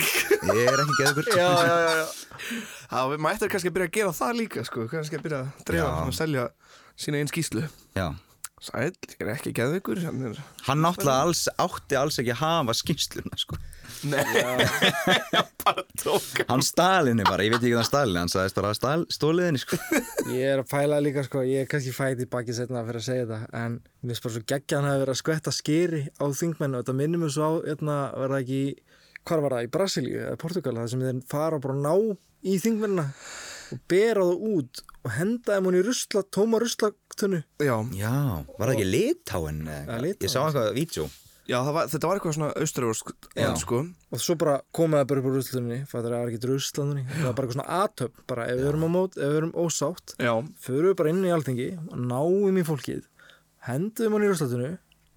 [0.67, 2.07] er ekki geðugur Já, já, já, já.
[3.13, 5.89] Við mættum kannski að byrja að gera það líka sko kannski að byrja að dreifa
[6.03, 6.43] að selja
[6.99, 7.61] sína einn skýslu
[7.97, 8.07] já.
[8.63, 10.37] Sæll, ég er ekki geðveikur hann er...
[10.69, 13.57] hann náttúrulega alls, átti alls ekki að hafa skýsluna sko.
[14.07, 14.21] Nei,
[15.65, 19.03] bara tók hann stalinni bara, ég veit ekki hvað hann stalinni hann sagðist bara stál,
[19.11, 19.79] stóliðinni sko.
[20.31, 23.07] Ég er að pæla líka sko, ég er kannski fætt í baki setna fyrir að
[23.09, 26.25] segja þetta en mér finnst bara svo geggja hann hafi verið að skvetta skýri á
[26.39, 28.61] þingmennu og þetta minnum við svo á, hérna, var það ekki
[29.27, 31.93] hvar var það, í Brasilíu eða Portugal, það sem þeir fara bara að ná
[32.43, 33.09] í þingmennina
[33.73, 36.59] og bera það út og henda þeim hún í rusla, tóma
[37.13, 41.09] ruslatunnu Já, já, var það ekki litáin Ja, ég sá eitthvað vídeo.
[41.43, 43.49] Já það var, þetta var eitthvað svona austrafursk Já.
[43.59, 43.81] sko.
[44.15, 47.47] Og svo bara komaði bara upp úr ruslatunni það var ekki ruslatunni, það var bara
[47.47, 50.87] eitthvað svona aðtöp bara ef við erum á mót, ef við erum ósátt Já, förum
[50.87, 53.03] við bara inn í alþingi og náum í fólkið
[53.67, 54.71] hendum hann í ruslatunnu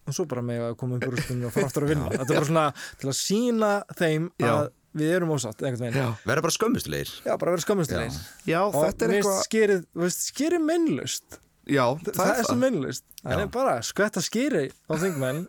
[0.06, 2.26] og svo bara með að koma upp úr ruslatunni og fara aftur að vinna þetta
[2.26, 2.66] er bara svona
[2.98, 4.50] til að sína þeim Já.
[4.50, 5.98] að við erum ósátt einhvern veginn.
[6.00, 7.10] Já, verða bara skömmustulegir.
[7.20, 8.14] Já, bara vera skammistulegir
[8.48, 8.60] já.
[8.64, 13.52] Og þetta er eitthvað veist, skýrið mennlust Já, það, það er svo mennlust það er
[13.56, 15.46] bara skvetta skýri á þingmenn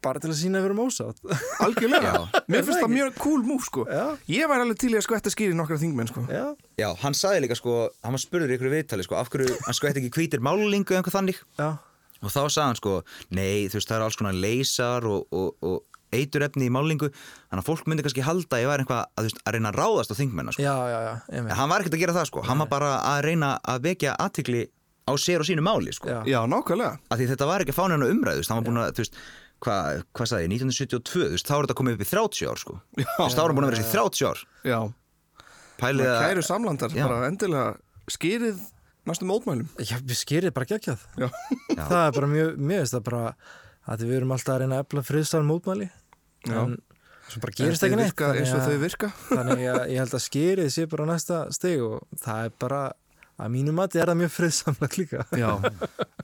[0.00, 1.18] bara til að sína að við erum ósátt.
[1.60, 2.38] Algjörlega, Já.
[2.48, 3.82] mér finnst það mjög cool move sko.
[3.84, 4.04] Já.
[4.32, 6.24] Ég væri alveg til í að skvetta skýri nokkra þingmenn sko.
[6.32, 6.46] Já,
[6.80, 9.76] já, hann sagði líka sko, hann var spurður í ykkur viðtali sko, af hverju hann
[9.76, 11.42] skvett ekki hvítir málingu eða eitthvað þannig.
[12.20, 12.96] Og þá sagði hann sko,
[13.36, 17.60] nei þú veist það er alls konar leysar og, og, og eiturefni í málingu þannig
[17.60, 20.10] að fólk myndi kannski halda að ég væri eitthvað að, veist, að reyna að ráðast
[20.10, 20.64] á þingmenna sko.
[21.38, 24.16] en hann var ekkert að gera það sko, hann var bara að reyna að vekja
[24.18, 24.64] aðtikli
[25.10, 26.08] á sér og sínu máli sko.
[26.10, 26.20] Já.
[26.30, 26.92] Já, nákvæmlega.
[27.10, 29.20] Þetta var ekki að umræðu þú veist, hann var búin að, þú veist,
[29.60, 32.60] hvað hva sagði ég, 1972, þú veist, þá er þetta komið upp í 30 ár
[32.62, 34.42] sko, þú veist, þá er hann búin að vera þessi 30 ár.
[34.70, 34.78] Já,
[35.80, 37.06] pælið að, kæru samlandar, Já.
[37.08, 37.72] bara endilega.
[38.10, 38.62] Skýrið
[39.10, 39.68] næstum mótmælum.
[39.80, 41.04] Já, við skýrið bara geggjað.
[41.20, 41.28] Já,
[41.76, 41.82] Já.
[41.84, 43.24] það er bara mjög, mér veist það bara
[43.90, 45.88] að við erum alltaf að reyna að efla friðsal mótmæli
[46.48, 46.56] Já.
[46.62, 46.76] en
[47.30, 49.10] svo bara gerist ekki neitt eins og þau virka.
[49.30, 52.80] þannig að ég held að skýrið sé bara næsta steg og það er bara
[53.40, 55.24] að mínu mati er það mjög friðsamlegt líka.
[55.38, 55.50] Já,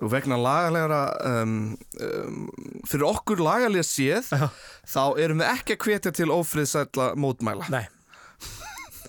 [0.01, 1.01] og vegna lagalega
[1.31, 1.55] um,
[2.03, 2.43] um,
[2.89, 4.49] fyrir okkur lagalega séð Já.
[4.93, 7.71] þá erum við ekki að hvetja til ófriðsætla mótmæla.
[7.73, 7.87] Nei,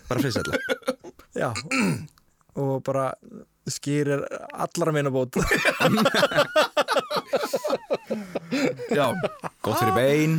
[0.08, 0.62] bara friðsætla.
[1.42, 1.52] Já.
[2.58, 3.12] Og bara
[3.68, 4.24] skýrir
[4.56, 5.36] allra minna bót.
[8.96, 9.12] Já,
[9.62, 10.38] gott fyrir bein.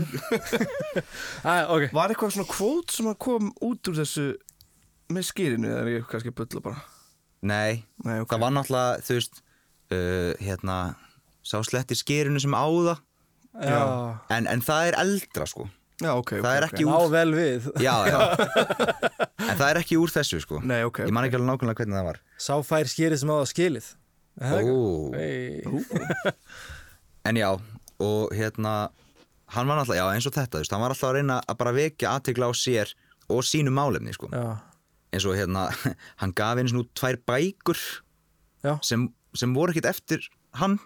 [1.44, 4.30] Æ, ok, var eitthvað svona kvót sem að kom út úr þessu
[5.12, 6.97] með skýrinu eða er ég kannski að bulla bara
[7.42, 8.30] nei, Nei, ok.
[8.32, 10.76] það var náttúrulega, þú veist uh, hérna,
[11.46, 12.98] sá sletti skýrinu sem áða.
[13.58, 15.66] En, en það er eldra sko.
[15.98, 16.72] Já, ok, ok, Það er ok.
[16.76, 17.64] ekki ná úr vel við.
[17.82, 18.18] Já, já.
[19.48, 20.60] En það er ekki úr þessu sko.
[20.62, 22.18] Nei, ok, Ég man ekki alveg nákvæmlega hvernig það var.
[22.38, 23.88] Sá fær skýrið sem á það skilið.
[24.38, 24.68] Er?
[24.70, 24.76] Ó.
[25.16, 25.64] Hey.
[27.26, 27.48] En já,
[27.98, 28.74] og hérna
[29.56, 31.58] Hann var náttúrulega, já eins og þetta þú veist, Hann var alltaf að reyna að
[31.64, 32.92] bara vekja aðtegla á sér
[33.32, 34.28] Og sínu málefni sko.
[34.30, 34.44] Já,
[35.12, 35.68] Eins og hérna,
[36.20, 37.78] hann gaf eins og nú tvær bækur
[38.64, 40.20] já, sem, sem voru ekkit eftir
[40.60, 40.78] hann.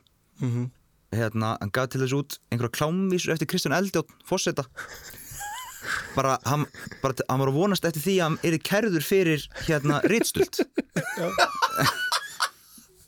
[0.43, 0.71] Mhm.
[1.13, 4.65] hérna, hann gaf til þess út einhverja klámvísur eftir Kristján Eldjátt fórseta
[6.17, 6.65] bara, hann,
[7.03, 10.63] bara, hann var að vonast eftir því að hann er kærður fyrir hérna rítstult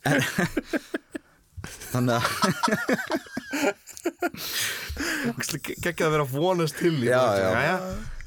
[0.05, 0.21] en,
[1.91, 2.25] þannig að
[5.65, 7.77] Gekkið að vera að vonast til því Já, bara, já.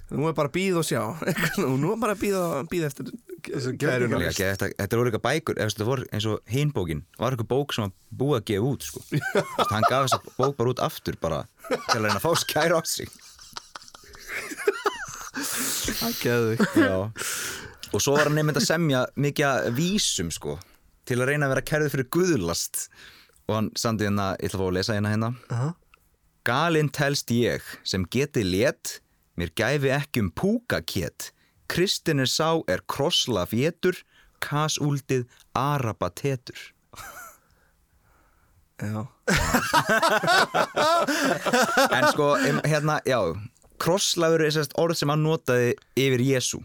[0.17, 1.03] Nú er bara að býða og sjá.
[1.61, 3.11] Nú er bara býða eftir
[3.79, 8.39] kæruna þetta, eru líka bækur voru eins og hinbókin var eitthvað bók sem var búið
[8.39, 9.03] að gefa út sko.
[9.09, 12.81] Þess, hann gaf þessa bók bara út aftur bara til að reyna að fá skæra
[12.81, 13.13] á sig.
[15.99, 16.17] Það
[16.75, 16.97] Já.
[17.93, 20.57] og svo var hann nefnd að semja mikið vísum sko,
[21.09, 22.89] til að reyna að vera kærið fyrir guðlast.
[23.49, 25.31] Og hann sandi hérna, ég ætla að fá að lesa hérna hérna.
[25.55, 25.69] Aha.
[26.49, 28.99] Galinn telst ég sem geti létt,
[29.39, 31.31] mér gæfi ekki um púkakét.
[31.71, 33.95] Kristin er sá er krosslaf jétur,
[34.43, 36.59] kasúldið arabatetur.
[38.79, 39.03] Já,
[41.91, 42.29] En sko,
[42.63, 43.19] hérna, já,
[43.83, 46.61] krosslafur er sérst orð sem hann notaði yfir Jésu.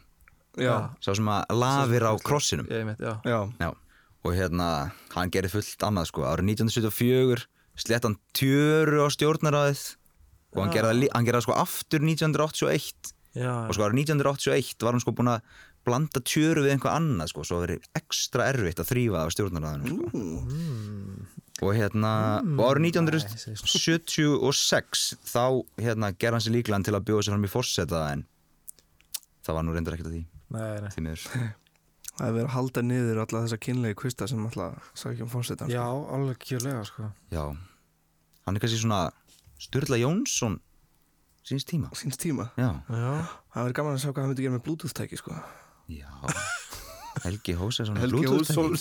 [0.58, 2.68] já, Sá sem að lafir á krossinum.
[2.70, 3.72] Ég veit, já já Já,
[4.24, 4.68] og hérna,
[5.16, 6.22] hann gerði fullt annað sko.
[6.30, 7.48] Árið 1974
[7.82, 9.82] slett hann tjöru á stjórnaræðið
[10.54, 13.06] og hann gerði, það lí- hann gerði það sko aftur 1981.
[13.34, 15.42] Já, og sko árið 1981 var hann sko búin að
[15.84, 19.88] blanda tjöru við einhvað annað sko, svo verið ekstra erfitt að þrýfa það á stjórnaræðinu
[19.98, 20.08] sko.
[21.64, 22.12] og hérna
[22.44, 25.44] og árið 1976 þá
[25.82, 28.22] hérna gerði hann sér líklega til að bjóða sér fram í fórseta en
[29.44, 30.24] það var nú reyndar ekkert að því.
[30.54, 30.92] Nei, nei.
[30.94, 31.24] Því miður.
[32.14, 35.72] Það er verið að halda niður alla þessa kynlegi kvista sem alltaf sækja um fórsetan
[35.74, 35.82] Já,
[36.14, 37.08] alveg kjörlega, sko.
[37.34, 37.42] Já,
[38.46, 39.00] hann er kannski svona
[39.64, 40.60] Sturla Jónsson
[41.44, 41.90] síns tíma.
[41.96, 42.50] Síns tíma?
[42.58, 45.36] Já, Já, Það verið gaman að sjá hvað hann myndi gera með bluetooth-tæki sko.
[45.92, 46.12] Já.
[47.24, 48.74] Helgi Hósesson Helgi Hússon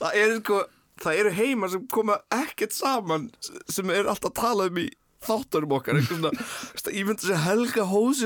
[0.00, 0.58] Það er sko
[1.02, 3.28] Það eru heimar sem koma ekkert saman
[3.70, 4.86] sem er alltaf að tala um í
[5.22, 5.98] þáttunum okkar.
[5.98, 7.42] Eitthvað svona, ég myndi að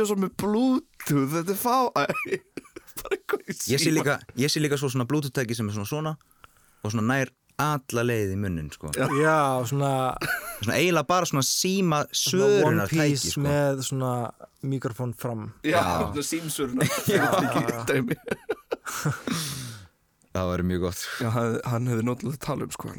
[0.03, 1.79] og svo með bluetooth þetta er fá
[3.71, 6.12] ég sé líka, ég sé líka svo svona bluetooth-tæki sem er svona svona
[6.83, 8.90] og svona nær alla leið í munnin sko.
[8.97, 9.37] já,
[9.69, 9.92] svona
[10.61, 13.45] svona eiginlega bara svona síma One sörunar tæki Piece sko.
[13.47, 14.12] með svona
[14.66, 15.47] mikrofón fram.
[15.64, 16.23] Já, Já.
[16.53, 18.16] svona dæmi.
[20.37, 21.03] Það væri mjög gott.
[21.25, 21.31] Já,
[21.71, 22.90] hann, hefði nótlega að tala um sko.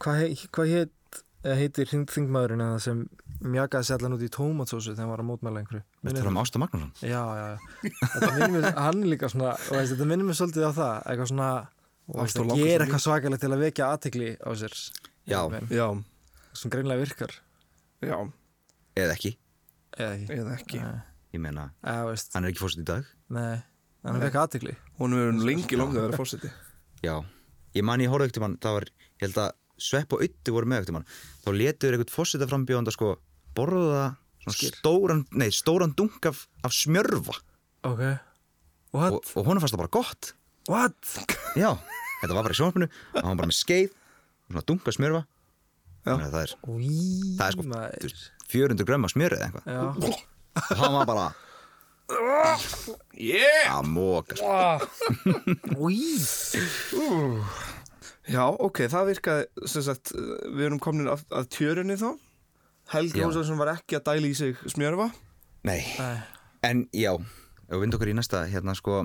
[0.00, 0.20] Hvað
[0.56, 3.02] hva heit, eh, heitir hring, þingmaðurinn eða sem
[3.44, 5.82] mjakaði sér allan út í tómatsósu þegar hann var að mótmæla einhverju?
[5.84, 6.92] Þetta Minnir er um Ásta Magnússon.
[7.04, 7.90] Já, já, já.
[8.14, 10.94] Þetta minnir mér, hann er líka svona veist, Þetta minnir mér svolítið á það.
[11.12, 11.50] Eitthvað svona
[12.06, 12.84] og veist, Ásta að Lákason gera líka.
[12.86, 14.74] eitthvað svakalegt til að vekja aðtekli á sér
[15.26, 15.40] Já.
[15.74, 15.86] Já,
[16.56, 17.32] Sem greinlega virkar.
[18.00, 18.16] Já,
[18.96, 19.32] eða ekki,
[19.96, 20.28] Eða ekki.
[20.36, 20.80] Eða ekki.
[21.34, 23.08] Ég meina eða, hann er ekki fórst í dag.
[23.34, 23.56] Nei
[24.06, 26.50] Hann er vekja aðtekli Hún hefur lengi langið að vera fórseti
[27.02, 27.16] já,
[27.76, 28.86] ég man ég horfði ekkert um hann það var,
[29.18, 29.50] ég held að
[29.86, 31.08] Svepp og Ytti voru með ekkert um hann
[31.42, 33.10] þá letuður eitthvað fórseta frambjóðanda sko
[33.56, 34.04] borða
[34.46, 37.34] svona stóran, nei, stóran dunk af, af smjörfa
[37.90, 38.00] Ok.
[38.94, 39.12] What?
[39.12, 40.30] og, og honum fannst það bara gott.
[40.70, 41.12] What?
[41.58, 41.74] já,
[42.26, 44.96] þetta var bara í sjónarpinu og hann var bara með skeið og svona dunk af
[44.98, 45.22] smjörfa
[46.06, 47.96] það er Það er sko, maður.
[47.98, 49.64] þú veist, 400 grömm af smjöru eða eitthvað.
[50.70, 51.26] Og hann var bara
[53.18, 53.72] Yeah!
[53.74, 54.50] Að móka sko.
[55.82, 55.98] Új
[58.30, 62.08] Já, ok, það virkaði sem sagt, við erum komin að, að tjörunni þá.
[62.94, 63.26] Helgi Já.
[63.28, 65.08] Hósarsson var ekki að dæla í sig smjörfa
[65.66, 66.18] nei, Nei.
[66.66, 69.00] en já við vind okkur í næsta hérna sko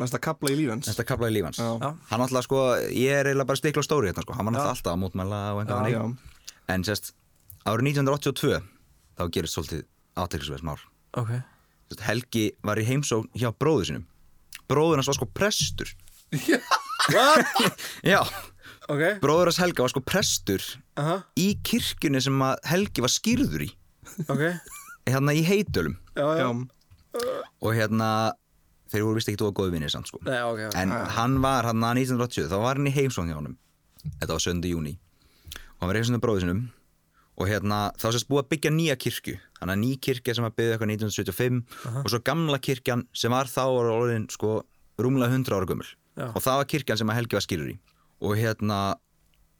[0.00, 3.60] Næsta kapla í lífans næsta kapla í lífans hann alltaf sko, ég er eiginlega bara
[3.60, 6.28] stikla á stóri hérna sko, hann var náttúrulega alltaf að mótmæla og einhvað þannig.
[6.72, 7.12] En sérst,
[7.68, 8.60] árið 1982
[9.20, 9.82] þá gerist svolítið
[10.20, 10.86] áteklisverð smár
[11.20, 11.32] Ok.
[11.90, 14.06] Sérst, Helgi var í heimsókn hjá bróður sinum
[14.70, 15.90] bróður hans var sko prestur.
[18.12, 18.20] Já,
[18.90, 19.02] Ok.
[19.22, 20.64] Bróður hans Helga var sko prestur
[20.98, 21.20] Aha.
[21.38, 23.70] í kirkjunni sem að Helgi var skýrður í.
[24.26, 24.42] Ok.
[25.10, 26.46] Hérna í heitölum Já, já.
[27.14, 28.08] Já, og hérna
[28.90, 30.20] þeir voru vist ekki tóða góði vinnir samt sko.
[30.26, 30.76] Nei, ok, ok.
[30.80, 33.56] En hann var hann að 1980 þá var hann í heimsókn hjá honum.
[34.18, 34.60] Þetta var 7.
[34.70, 36.66] júni og hann var eitthvað bróðið sinum.
[37.40, 39.36] Og hérna þá sérst búið að byggja nýja kirkju.
[39.60, 43.48] Þannig að ný kirkja sem var byggð eitthvað 1975 og svo gamla kirkjan sem var
[43.48, 44.58] þá var orðin sko
[45.00, 45.88] rúmlega 100 ára gömul.
[46.20, 46.26] Já.
[46.34, 47.76] og það var kirkjan sem að Helgi var skýrur í.
[48.20, 48.80] Og hérna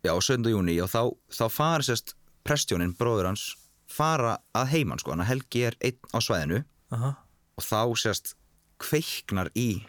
[0.04, 0.50] já 7.
[0.52, 1.00] júni og þá,
[1.32, 2.14] þá fara sérst
[2.44, 3.46] prestjónin, bróður hans
[3.90, 6.62] fara að heiman sko, hann að Helgi er einn á svæðinu.
[6.94, 7.14] Aha.
[7.58, 8.34] Og þá sérst
[8.80, 9.82] kveiknar í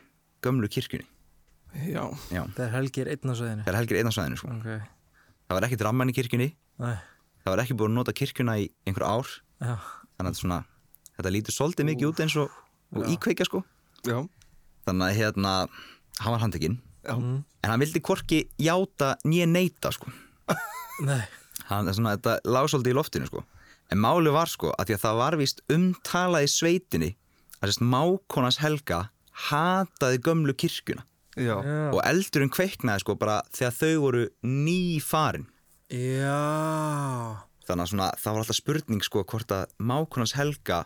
[0.44, 1.08] gömlu kirkjunni.
[1.88, 4.52] Já, já, Helgi er einn á sveðinu þegar Helgi er einn á svæðinu sko.
[4.58, 4.70] Ok.
[5.48, 6.50] Það var ekkert ramman í kirkjunni.
[6.84, 6.96] Nei.
[7.42, 9.32] Það var ekki búin að nota kirkjuna í einhver ár.
[9.64, 9.74] Já.
[10.18, 10.60] Þannig að svona,
[11.18, 12.58] þetta lítur svolítið mikið út eins og,
[12.98, 13.64] og íkveikja sko.
[14.08, 14.18] Já,
[14.88, 15.54] þannig að hérna,
[16.20, 16.80] hann var handtekinn.
[17.02, 17.16] Já.
[17.18, 20.12] en hann vildi hvorki játa nýja neita sko.
[21.08, 21.24] Nei.
[21.70, 23.46] Hann, svona, þetta lág svolítið í loftinu sko.
[23.92, 27.10] En máli var sko að því að það var víst umtalað í sveitinni
[27.62, 29.06] að sérst mákonas Helga
[29.48, 31.06] hataði gömlu kirkjuna.
[31.40, 31.56] Já.
[31.94, 35.46] Og eldurinn kveiknaði sko bara þegar þau voru ný farin
[35.92, 37.40] Já.
[37.68, 40.84] Þannig að svona, það var alltaf spurning sko hvort að mákunans Helga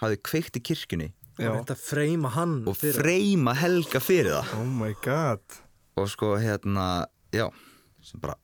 [0.00, 1.12] hafði kveikt í kirkjunni.
[1.36, 1.50] Já.
[1.52, 4.52] og freyma hann og fyrir freyma Helga fyrir það.
[4.56, 5.58] Oh my god.
[6.00, 7.50] Og sko hérna, já
[8.06, 8.36] sem bara,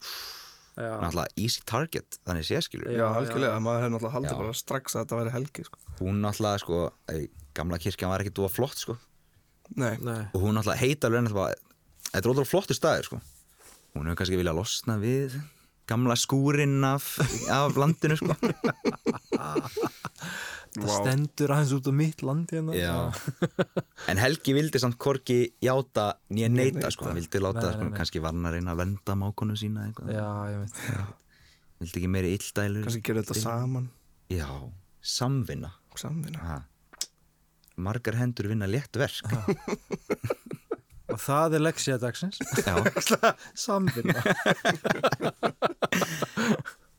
[0.77, 4.97] já, náttúrulega easy target þannig sé skilur Já, algjörlega, maður hefði náttúrulega haldið bara strax
[4.97, 5.81] að þetta væri helgi sko.
[6.01, 6.81] hún náttúrulega sko,
[7.13, 8.97] ei, gamla kirkjan var ekki dúa flott sko.
[9.79, 10.27] Nei, Nei.
[10.35, 13.21] og hún náttúrulega heita alveg þetta er ótrúlega flottur staður sko.
[13.97, 15.37] Hún hefur kannski viljað losna við
[15.89, 17.07] gamla skúrin af,
[17.53, 18.37] af landinu sko.
[20.73, 22.73] Það stendur aðeins út á mitt land hérna.
[22.77, 22.95] Já.
[24.11, 26.93] en Helgi vildi samt hvorki játa nýja neita neita.
[26.95, 27.99] sko, hann vildi láta Nei, sko, nei, nei.
[28.01, 30.81] kannski var hann að reyna að venda mákonu sína eitthvað, já, ég veit.
[31.83, 32.87] Vildi ekki meiri illdælur.
[32.89, 33.91] Kannski gera þetta saman.
[34.33, 34.49] Já,
[35.05, 35.75] samvinna.
[36.01, 36.41] Samvinna.
[36.47, 36.59] Ha.
[37.85, 39.27] Margar hendur vinna létt verk.
[41.13, 42.37] Og það er leksja dagsins.
[42.63, 42.75] Já.
[43.67, 44.21] samvinna.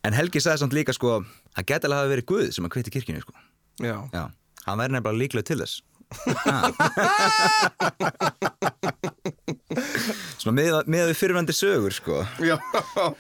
[0.04, 1.22] En Helgi sagði samt líka sko
[1.56, 3.32] að getilega hafi verið Guð sem að kveiti kirkjunni sko.
[3.80, 4.24] Já, já,
[4.65, 5.76] hann væri nefnilega líklega til þess.
[10.43, 12.19] Svona með, með við fyrirvændi sögur sko.
[12.43, 12.58] Já,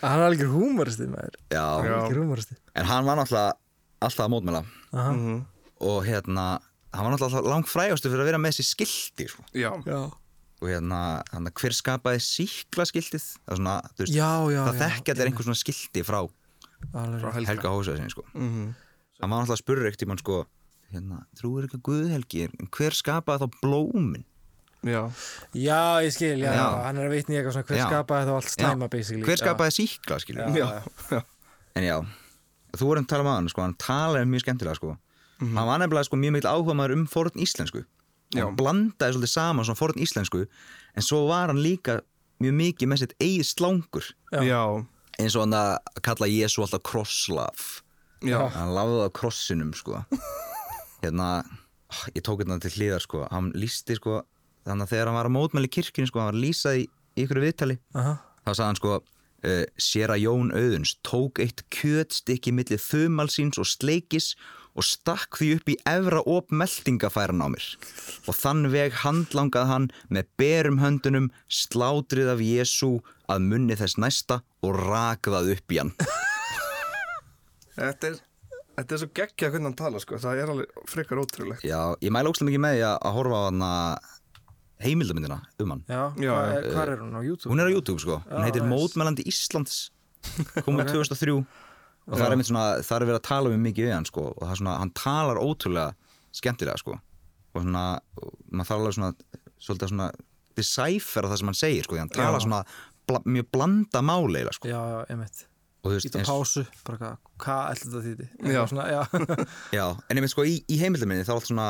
[0.03, 1.39] hann er algjör húmoristi maður.
[1.55, 1.63] Já,
[2.75, 3.55] en hann var náttúrulega
[4.03, 4.61] alltaf að mótmæla.
[4.91, 5.11] Aha.
[5.15, 5.39] Mhm.
[5.83, 6.45] og hérna
[6.93, 9.45] hann var náttúrulega langt frægastu fyrir að vera með þessi skildi sko.
[9.57, 9.69] já.
[9.87, 9.99] já,
[10.63, 10.99] og hérna,
[11.33, 15.23] hann hver skapaði síkla skildið það, er svona, þú veist, já, já það þekkja þetta
[15.25, 16.19] er einhver svona skildi frá
[16.83, 17.29] Frá.
[17.31, 18.25] Helga Helga Hósaðsson sko.
[18.35, 18.73] Mhm.
[19.23, 20.37] hann var náttúrulega að spurra ekkert tímann sko,
[20.91, 24.25] hérna, trúir eitthvað Guðhelgi en hver skapaði þá blómin
[24.83, 25.03] já,
[25.55, 26.67] já, ég skil, já, Já.
[26.83, 27.85] hann er að vitni eitthvað svona hver Já.
[27.87, 31.23] skapaði þá allt basically hver skapaði síkla
[31.73, 31.97] en já,
[32.77, 34.97] þú vorum að tala um hann sko, hann talaði mjög skemmtilega sko.
[35.39, 35.57] Mhm.
[35.57, 37.85] hann var nefnilega sko, mjög mikil áhuga maður um forn íslensku.
[38.33, 40.47] Hann blandaði svolítið saman svona forn íslensku
[40.95, 42.01] en svo var hann líka
[42.41, 44.85] mjög mikið með sitt eigið já,
[45.19, 47.83] eins og hann að kalla Jésu alltaf krosslaf
[48.23, 50.05] hann lafði á krossinum sko.
[51.03, 51.43] Hérna
[52.15, 53.27] ég tók hérna til hliðar sko.
[53.31, 54.23] Hann lísti sko
[54.63, 56.85] þannig að þegar hann var að mótmæli kirkjunni sko hann var að lýsa í,
[57.19, 58.15] ykkur viðtali Aha.
[58.45, 63.67] þá sagði hann sko uh, sér að Jón Auðuns tók eitt kjötstykki milli þumalsins og
[63.69, 64.33] sleikis
[64.73, 67.67] og stakk því upp í efra op meldingafæran á mér.
[68.27, 72.93] Og þann veg handlangað hann með berum höndunum slátrið af Jésu
[73.31, 75.95] að munni þess næsta og rakðað upp í hann.
[77.77, 78.21] Þetta er
[78.73, 80.17] Þetta er svo geggja hvernig hann tala sko.
[80.17, 81.61] Það er alveg frekar ótrúlegt.
[81.61, 83.65] Já, ég mæla ógstlega mikið með því að að horfa á hann
[84.83, 85.83] heimildamindina um hann.
[85.85, 87.51] Já, Já, hvað er, hvar er hún á YouTube?
[87.53, 88.71] Hún er á YouTube sko, hún Já, heitir nice.
[88.73, 89.77] Mótmælandi Íslands.
[90.65, 91.35] Komið 2003
[92.07, 94.25] og það er einmitt svona, það er verið að tala um mikið við hann sko.
[94.33, 95.93] Og það er svona, hann talar ótrúlega
[96.35, 96.97] skemmtilega sko.
[97.53, 97.85] Og svona,
[98.51, 99.13] maður þarf alveg svona
[99.63, 100.09] svolítið svona
[100.57, 102.61] decipher það sem hann segir sko, því hann talar svona
[103.09, 104.71] bla, mjög blanda máli eiginlega, sko.
[104.71, 105.47] Já, veist,
[105.83, 108.27] Íta pásu, bara hvað, hvað ætla þetta þýtti?
[108.53, 108.59] Já.
[108.71, 109.01] Svona, já.
[109.77, 111.65] Já, en einmitt sko í, í heimildaminni þá er alltaf svona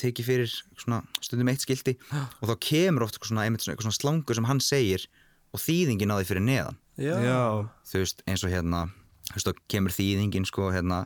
[0.00, 0.50] tekið fyrir
[0.82, 4.60] svona stundum eitt skildi og þá kemur oft svona, einmitt svona, svona slangur sem hann
[4.60, 5.06] segir
[5.54, 6.78] og þýðingin á því fyrir neðan.
[7.00, 7.14] Já.
[7.24, 7.40] Já,
[7.88, 8.82] þú veist eins og hérna
[9.30, 11.04] þú veist þá kemur þýðingin sko hérna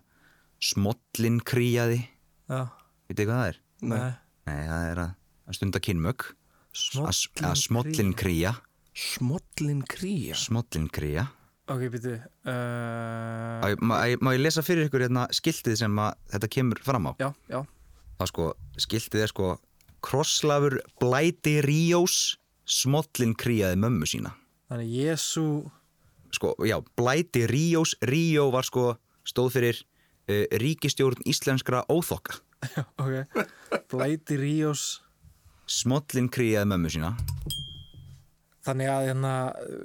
[0.63, 2.01] smollin kríjaði
[2.49, 2.67] já.
[3.09, 3.61] veit hvað það er?
[3.83, 4.11] nei.
[4.49, 5.11] Nei, það er að,
[5.59, 6.37] stunda kynmögg að,
[6.79, 8.55] Smollin að smollin kríja
[8.99, 9.83] Smollin
[10.91, 11.27] kríja
[11.69, 17.11] Ok, býtu uh, má, ég lesa fyrir ykkur hérna skiltið sem að þetta kemur fram
[17.11, 17.13] á?
[17.21, 17.59] Já, já.
[18.19, 18.47] Það sko,
[18.81, 19.51] skiltið er sko
[20.05, 24.33] krosslafur blæti ríós smollin kríjaði mömmu sína.
[24.73, 25.45] Þannig Jésu
[26.35, 32.41] sko, já, blæti ríós ríó var sko, stóð fyrir uh, ríkistjórn íslenskra óþokka.
[32.75, 33.47] Já, ok.
[33.93, 35.01] Blæti Ríos
[35.71, 37.13] smollin kríjaði mömmu sína.
[38.67, 39.33] Þannig að hérna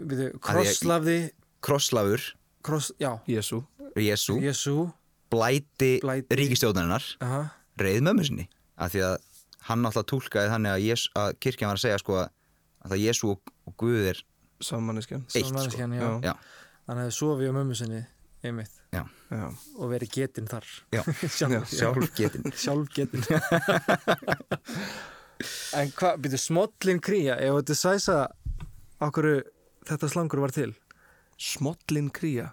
[0.10, 1.18] Býtu, ég- krosslafði
[1.64, 2.24] krosslafur,
[2.64, 3.20] Kross, já.
[3.28, 3.62] Jésu
[4.00, 4.76] Jésu Jésu
[5.32, 6.36] blæti, Blæti.
[6.40, 7.42] ríkistjórnarinnar Aha.
[7.78, 8.48] reið mömmu sinni.
[8.78, 9.18] Af því að
[9.70, 12.30] hann alltaf tólkaði þannig að, Jes, að kirkjan var að segja sko að
[12.90, 14.24] að Jésu og, og Guð er
[14.62, 15.40] Svo manneskjan, sko.
[15.98, 16.10] já.
[16.24, 16.34] já,
[16.88, 18.04] Þannig að sofi á mömmu sinni
[18.44, 18.76] einmitt.
[18.92, 19.48] Já, Já,
[19.80, 20.68] og veri getinn þar.
[20.94, 21.02] Já.
[21.38, 23.24] Sjálf, sjálf getin Sjálf getinn.
[25.78, 28.18] En hvað, býtu, smollin kría Ef þetta sæsa
[29.04, 29.30] okkur
[29.90, 30.72] þetta slangur var til?
[31.42, 32.52] Smollin kría.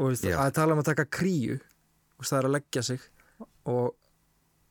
[0.00, 3.02] Og veist, að tala um að taka kríu veist, það er að leggja sig
[3.66, 3.96] og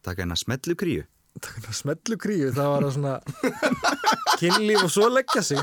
[0.05, 1.03] taka hennar smellu kríu.
[1.43, 3.15] Taka smellu kríu það var að svona
[4.39, 5.61] kynlíf og svo leggja sig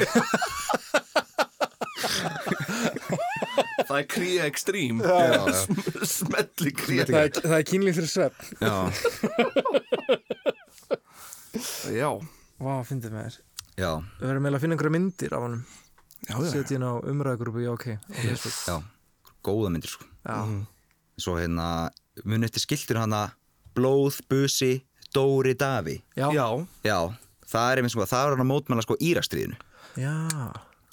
[3.92, 5.00] Það er kría ekstrím.
[6.08, 8.76] Smelli kría það er, það er kynlíf fyrir svepp já,
[12.00, 12.08] Já,
[12.62, 13.36] Vá, fyndið með þér.
[13.76, 15.62] Við verðum meðal að finna einhverja myndir af honum.
[16.48, 17.86] Setja inn á umræðgrúpu, já ok
[19.42, 20.06] góða myndir sko.
[20.22, 20.38] Já,
[21.20, 21.66] svo hérna
[22.24, 23.26] muni eftir skiltur hana
[23.76, 25.98] Blóð, Busi, Dóri, Davi.
[26.16, 26.30] Já,
[26.86, 26.98] já,
[27.44, 29.58] það er einmitt sko, það er hann að mótmæla sko Írastriðinu
[29.98, 30.14] já,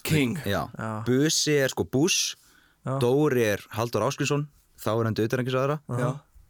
[0.04, 0.40] King.
[0.48, 0.66] Já.
[1.06, 2.36] Busi er sko Bush.
[2.36, 2.39] Já.
[2.86, 4.48] Dóri er Haldur Áskrinsson
[4.80, 6.10] þá er hann döðarengisaðara Já.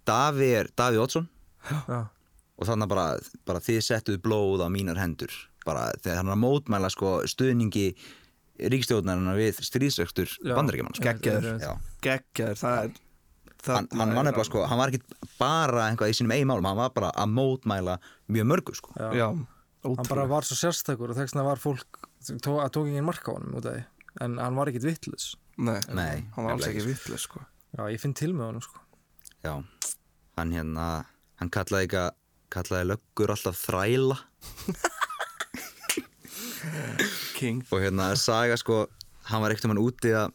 [0.09, 1.99] Davi er Davi já,
[2.59, 3.05] og þannig bara,
[3.47, 5.33] bara þið settuð blóð á mínar hendur
[5.65, 7.91] bara þegar hann er að mótmæla sko stuðningi
[8.59, 10.55] ríkstjóðnarinnar við stríðsöktur Já.
[10.57, 10.97] bandaríkjaman.
[10.99, 11.61] Geggjaður.
[11.63, 11.71] Já.
[12.03, 12.97] geggjaður, það er
[13.59, 16.67] það hann, hann, var nefnilega, sko, hann var ekki bara einhvað í sínum eigin málum,
[16.67, 17.95] hann var bara að mótmæla
[18.31, 18.95] mjög mörgu sko.
[18.99, 19.09] já.
[19.15, 19.29] Já,
[19.79, 23.35] Hann bara var svo sérstakur og þess vegna var fólk að tók engin marka á
[23.37, 23.83] honum út af því
[24.25, 25.29] en hann var ekkit vittlus
[25.59, 27.41] Nei, Nei, hann var alls ekki ekki, vitlega sko.
[27.75, 28.79] Já, ég finn til með honum sko.
[29.43, 29.53] Já,
[30.39, 30.85] hann hérna
[31.41, 32.03] hann kallaði ekki
[32.53, 34.17] kallaði löggur alltaf þræla.
[37.39, 37.63] King.
[37.71, 38.85] Og hérna saga sko
[39.29, 40.31] hann var ekkert um hann úti að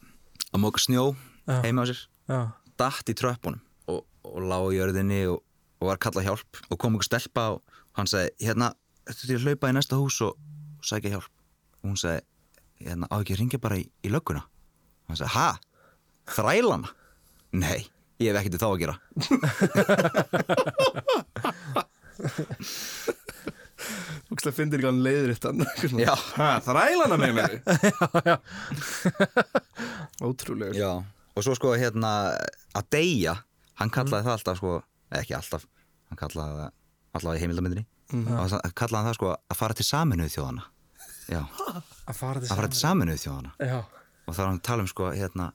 [0.55, 1.09] að móka snjó
[1.49, 1.59] Já.
[1.65, 1.99] heima á sér.
[2.29, 2.39] Já,
[2.79, 3.59] datt í tröppunum
[3.91, 5.41] og, og lá í jörðinni og,
[5.81, 6.61] og var að kalla hjálp.
[6.69, 8.71] Og kom einhver stelpa og hann sagði hérna,
[9.09, 10.37] ertu til að hlaupa í næsta hús og,
[10.79, 11.31] og sækja hjálp?
[11.81, 12.25] Og hún sagði,
[12.85, 14.45] hérna, á ekki að ringja bara í, í lögguna
[15.09, 15.49] hann sagði, ha?
[16.35, 16.89] Þrælana?
[17.55, 17.81] Nei,
[18.23, 18.95] ég hef ekkert þá að gera.
[24.25, 25.01] Þú veist að finnir ekki hann
[26.39, 27.51] ha, Þrælana með mér
[30.25, 30.91] Ótrúlega Já,
[31.35, 32.11] og svo sko hérna
[32.75, 33.35] að deyja,
[33.81, 34.77] hann kallaði það alltaf sko,
[35.19, 35.67] ekki alltaf
[36.09, 36.71] hann kallaði það
[37.19, 37.85] alltaf í heimildamindinni
[38.25, 40.65] og hann kallaði hann það sko að fara til saminuð þjóðana
[41.25, 41.41] Já,
[42.05, 43.79] að fara til að fara til saminuð þjóðana Já,
[44.25, 45.49] og þá er hann að tala um sko hérna,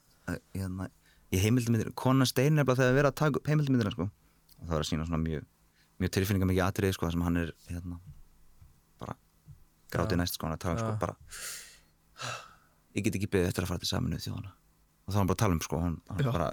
[0.55, 0.89] hérna
[1.31, 4.09] í heimildamindinni, konan stein er bara þegar verið að taka upp heimildamindina sko.
[4.61, 5.45] Og það var að sína svona mjög,
[6.03, 8.01] mjög tilfinninga mikið atriði sko þar sem hann er hérna
[9.01, 9.17] bara
[9.95, 11.17] grátið næst sko hann er að tala um sko bara
[12.97, 15.39] ég get ekki beðið eftir að fara til saminuð þjóðana og þá er hann bara
[15.39, 16.51] að tala um sko hann, hann bara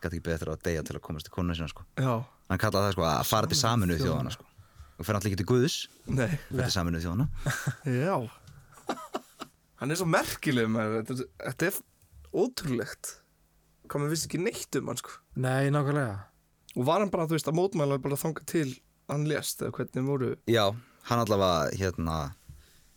[0.00, 1.84] gæti ekki beðið eftir að deyja til að komast til konuna sína sko.
[2.00, 2.14] Já,
[2.50, 4.46] hann kallaði það sko að fara til saminuð þjóðana sko.
[4.94, 5.76] Og fer alltaf ekki til Guðs.
[6.06, 6.28] Nei.
[6.50, 7.26] Fer til saminuð þjóðana
[9.80, 11.78] Hann er svo merkileg með þetta Þetta er
[12.34, 13.12] ótrúlegt.
[13.88, 15.18] Hvað maður vissi ekki neitt um hann sko.
[15.36, 16.16] Nei, nákvæmlega.
[16.74, 18.70] Og var hann bara, þú veist, að mótmæla bara þanga til
[19.10, 20.64] hann lést eða hvernig voru Já,
[21.10, 22.16] hann allavega hérna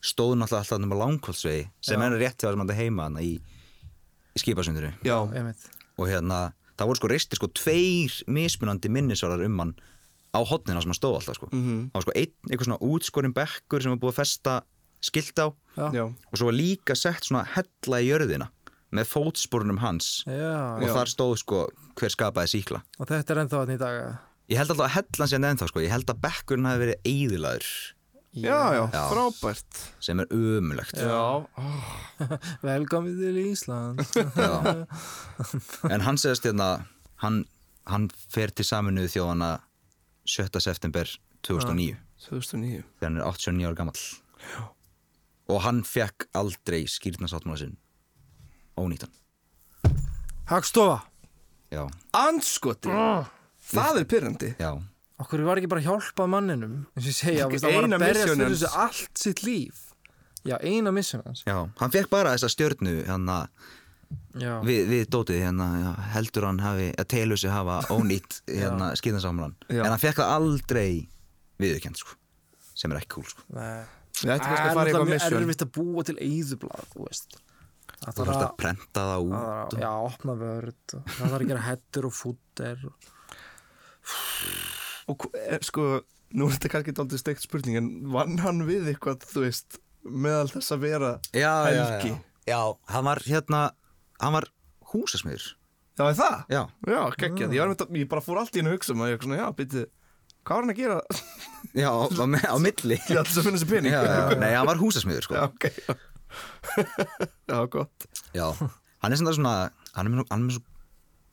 [0.04, 2.06] stóð náttúrulega alltaf um langkvöldsvegi sem Já.
[2.06, 4.94] er rétt hjá þessum hann heima hann í, í skipasundinu.
[5.06, 5.68] Já, Einmitt.
[5.98, 6.40] og hérna
[6.78, 9.76] það voru sko reisti sko tveir mismunandi minnisvarar um hann
[10.32, 11.50] á hotnina sem hann stóð alltaf sko.
[11.52, 11.90] Mhm.
[11.92, 14.58] það var sko einn eitthvað svona útskorinn bekkur sem var búið að festa
[15.02, 15.48] skilt á
[15.78, 18.48] Já, já, og svo var líka sett svona hella í jörðina
[18.98, 20.24] með fótsporunum hans.
[20.26, 21.66] Já, og þar stóð sko
[22.00, 24.00] hver skapaði síkla og þetta er ennþá hann í dag
[24.48, 25.84] ég held alltaf að hellan sé ennþá sko.
[25.84, 27.70] Ég held að bekkurinn hafi verið eiðilaður
[28.38, 29.02] já, já, Já.
[29.12, 29.80] frábært.
[30.04, 31.46] Sem er umulegt Já,
[32.70, 34.04] Velkomið til Ísland
[34.38, 34.86] Já.
[35.94, 36.86] En hann segist hérna
[37.24, 37.44] hann,
[37.90, 39.52] hann fer til saminuðu þjóðana
[40.28, 40.62] 7.
[40.64, 41.10] september
[41.48, 41.98] 2009
[42.28, 44.02] 2009 þegar hann er 89 ára gamall
[45.48, 47.78] og hann fekk aldrei skýrnasáttmála sinn.
[48.78, 49.12] Ónýtan
[50.48, 51.02] Hagstofa.
[51.74, 51.84] Já,
[52.16, 52.92] Anskoti
[53.68, 54.70] Það er pyrrandi já,
[55.18, 56.86] Okkur var ekki bara að hjálpa manninum?
[56.94, 59.80] Eins og ég segja, veist, hann var eina að mission fyrir þessu allt sitt líf.
[60.46, 61.42] Já, eina mission hans.
[61.48, 61.58] Já.
[61.82, 63.40] Hann fekk bara þessa stjörnu hérna,
[64.38, 68.92] Já, við, við dótið hérna, já, heldur hann hafi að telur sig hafa ónýtt hérna,
[68.96, 70.92] skýrnasáttmálan en hann fekk það aldrei
[71.60, 72.14] viðurkend sko,
[72.78, 73.44] sem er ekki cool sko.
[73.58, 73.82] Nei.
[74.24, 76.86] Við ættum kannski Það að fara í er eitthvað mjög erfitt að búa til eyðublað,
[76.94, 77.38] þú veist
[77.98, 81.66] Það þú þarfst að prenta það út já, opna vörð og það þarf að gera
[81.68, 83.10] hættur og fútter og...
[85.08, 85.26] Og
[85.68, 85.86] sko,
[86.36, 90.50] nú er þetta kannski aldrei steikt spurning En vann hann við eitthvað, þú veist Meðal
[90.52, 92.12] þess að vera já, já, Helgi.
[92.14, 92.20] já.
[92.54, 92.62] já,
[92.94, 93.62] hann var hérna
[94.22, 94.50] hann var
[94.94, 95.54] húsasmiður
[95.98, 96.42] Já, er það?
[96.54, 99.40] já, Já, geggjað, ég, var bara fór allt í hennu hugsa um að ég svona,
[99.42, 99.86] já, byrju,
[100.48, 101.00] hvað var hann að gera
[101.78, 103.92] já á, á, me- á milli til þess að finna þessi pening?
[103.94, 105.94] já, já, nei, hann var húsasmiður sko já ok, já.
[107.52, 108.08] já, gott.
[108.36, 108.48] já,
[109.04, 109.54] hann er svona, svona
[109.98, 110.66] hann er með, hann er með svo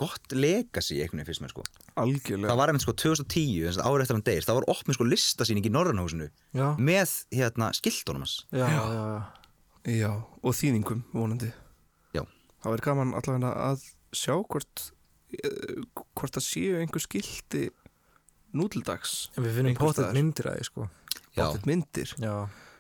[0.03, 1.63] gott legacy einhvern veginn fyrst mér sko
[2.03, 2.49] Algjörlega.
[2.51, 5.07] það var einmitt sko 2010, þess að árið eftir hann deyr það var opnið sko
[5.07, 6.27] listasýning í Norrannhúsinu
[6.59, 9.23] Já, með hérna skiltunum hans já, já, já, já.
[9.95, 10.11] Já,
[10.43, 11.51] og þýningum, vonandi.
[12.17, 12.23] já,
[12.65, 13.83] Það verður gaman allavega að
[14.17, 14.87] sjá hvort,
[15.37, 15.83] eh,
[16.17, 17.67] hvort það séu einhver skilti
[18.57, 19.15] nútildags.
[19.37, 20.91] En við finnum pottet myndir að því, sko
[21.35, 22.13] Bóttið myndir.
[22.23, 22.35] Já,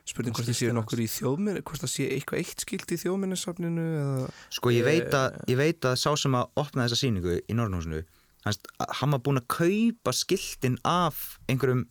[0.05, 0.77] Spurning hvort það hans.
[0.77, 4.27] nokkur í þjóðminni, hvort það sé eitthvað eitt skilti í þjóðminnisafninu eða...
[4.53, 8.03] sko ég veit að ég veit að sá sem að opna þessa sýningu í Norrannhúsinu
[8.45, 8.59] hann,
[9.01, 11.87] hann var búinn að kaupa skiltin af einhverjum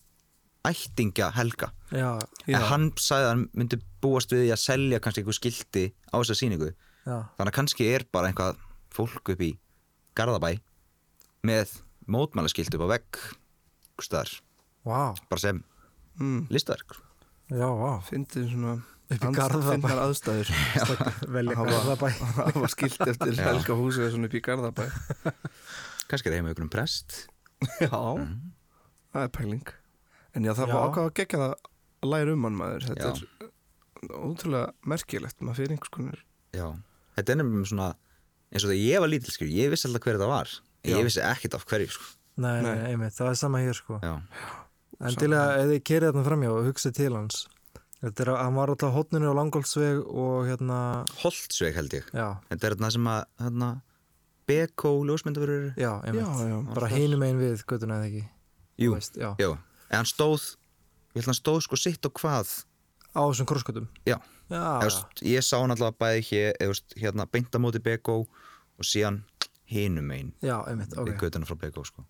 [0.70, 2.54] ættingja helga já, Já.
[2.54, 6.16] en hann sagði að hann myndi búast við því að selja kannski einhver skilti á
[6.22, 8.62] þessa sýningu já þannig að kannski er bara einhvað
[8.94, 9.56] fólk upp í
[10.14, 10.54] Garðabæ
[11.50, 11.74] með
[12.06, 13.24] mótmælaskilt upp á vegg
[14.02, 14.32] staðar,
[14.84, 15.62] Vá, bara sem
[16.20, 16.98] mm, listaverk.
[17.54, 18.74] Já, vá Fyndið svona
[19.14, 19.92] Upp í Garðabæ.
[20.08, 20.50] Aðstæður.
[21.36, 22.08] Velja Hafa- Garðabæ.
[22.40, 23.36] Það var skilt eftir.
[23.46, 24.86] Helga húsið svona upp í Garðabæ.
[26.10, 27.18] Kannski er heima ykkur um prest.
[27.84, 27.92] Já.
[27.94, 29.74] Það er pæling.
[30.34, 32.88] En já, það var ákvað að gegja það að læra um hann maður.
[32.90, 33.28] Þetta Já.
[34.08, 36.24] er ótrúlega merkilegt maður fyrir einhvers konar
[36.54, 36.66] já,
[37.18, 37.86] þetta er nefnum svona
[38.54, 40.52] eins og þegar ég var lítil, ég vissi alltaf hver þetta var.
[40.84, 42.92] Ég vissi ekkert af hverju, sko Nei, nei, Nei.
[42.94, 44.00] einmitt, það er sama hér sko.
[44.02, 44.16] Já,
[45.04, 47.42] Endilega, ef þið kerið þarna framjá og hugsið til hans.
[48.04, 50.78] Þetta er að hann var alltaf á hotninu á Langholtsveg og hérna,
[51.22, 52.08] Holtsveg held ég.
[52.16, 53.70] Já, þetta er þarna sem að, hérna
[54.50, 56.26] BK ljósmyndaverur já, einmitt.
[56.26, 58.24] Já, já, Bara hinum einn við göttuna eða ekki?
[58.84, 60.50] Jú, veist, já, en hann stóð
[61.14, 62.52] ég held að hann stóð sko sitt og hvað?
[63.14, 66.74] Á þessum krosskötum já, Já, Eða, já, veist, ég sá hann alltaf bæði hér, eða,
[66.74, 69.22] veist, hérna beint á móti BK og síðan
[69.70, 71.14] hinum einn já, einmitt, ok.
[71.14, 72.04] í göttuna frá BK sko.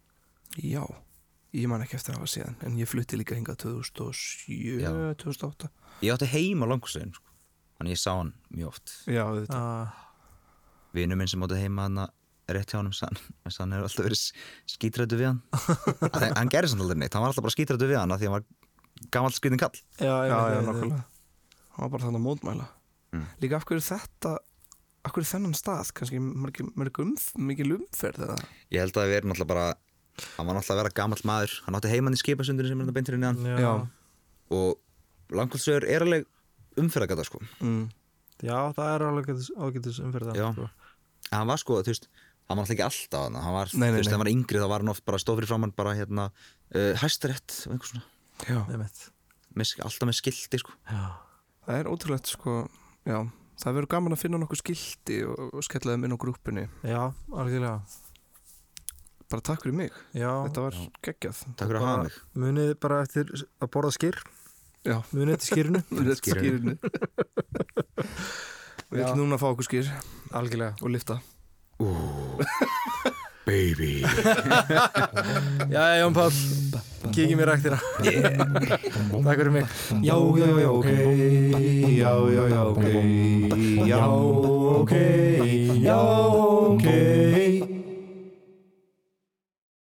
[0.62, 0.84] Já,
[1.54, 4.92] ég man ekki eftir að hafa síðan En ég flutti líka hingað 2007, Já.
[5.24, 5.70] 2008
[6.04, 7.30] ég átti heim á langusvegin sko.
[7.80, 8.92] þannig ég sá hann mjög oft.
[9.08, 9.94] Já, þetta Ah,
[10.94, 12.04] vinu minn sem átti heima hann
[12.54, 14.24] rétt hjá hann sann, hann hefur alltaf verið
[14.68, 15.40] skítrættu við hann.
[16.14, 18.30] Þegar, hann gerði samt aldrei neitt, hann var alltaf bara skítrættu við hann af því
[18.30, 18.46] hann var
[19.16, 21.04] gamall skrítin kall Já, Já, já, nokkulega
[21.74, 22.66] Það var bara þannig að mótmæla.
[23.16, 23.24] Mm.
[23.42, 24.34] Líka af hverju þetta
[25.04, 28.38] Af hverju þennan stað, kannski mörg, mörg umf, mikil umferð eða?
[28.72, 29.66] Ég held að það verið náttúrulega bara
[30.38, 32.98] hann var náttúrulega að vera gamall maður hann átti heimann í skipasundinu sem er þetta
[33.00, 33.64] beintir inn í hann Já, Já.
[33.64, 33.74] já.
[34.58, 36.28] og langkvöldsvegur er alveg
[36.84, 37.84] umferðagata sko mm.
[38.46, 40.48] já, það er alveg ágætis- ágætis umferð Já.
[40.54, 40.70] sko.
[41.32, 42.08] en hann var sko, þú veist,
[42.50, 44.14] hann var alltaf ekki alltaf hann, hann var, Nei, nei, veist, nei.
[44.18, 47.60] hann var yngri þá var hann oft bara stóð fyrir framann bara hérna uh, hæstarétt
[47.68, 48.06] og einhver svona
[49.54, 51.04] með, alltaf með skilti sko Já,
[51.68, 52.56] það er ótrúlegt sko
[53.10, 53.20] Já,
[53.62, 57.02] það verður gaman að finna nokkuð skilti og, og skella þeim inn á grúpunni já
[57.34, 57.76] algjörlega
[59.34, 61.38] Bara takk fyrir mig, Já, þetta var geggjað.
[61.58, 62.18] Takk fyrir að hafa mig.
[62.38, 64.20] Munið bara eftir að borða skýr
[64.86, 65.82] Já, munið eftir skýrinu?
[66.22, 66.76] Skýrinu.
[68.94, 69.08] Við Já.
[69.08, 69.90] ætlum núna að fá okkur skýr
[70.38, 70.78] algjörlega.
[70.86, 71.18] Og lifta
[73.44, 74.06] baby.
[75.74, 76.38] Já, Jón Páll,
[77.10, 77.80] kíkjum í ræktina.
[78.06, 79.66] Takk fyrir mig.
[80.06, 80.88] Já, já, já, ok.
[81.98, 82.86] Já, já, já, ok.
[83.90, 84.94] Já, ok.
[85.84, 87.43] Já, ok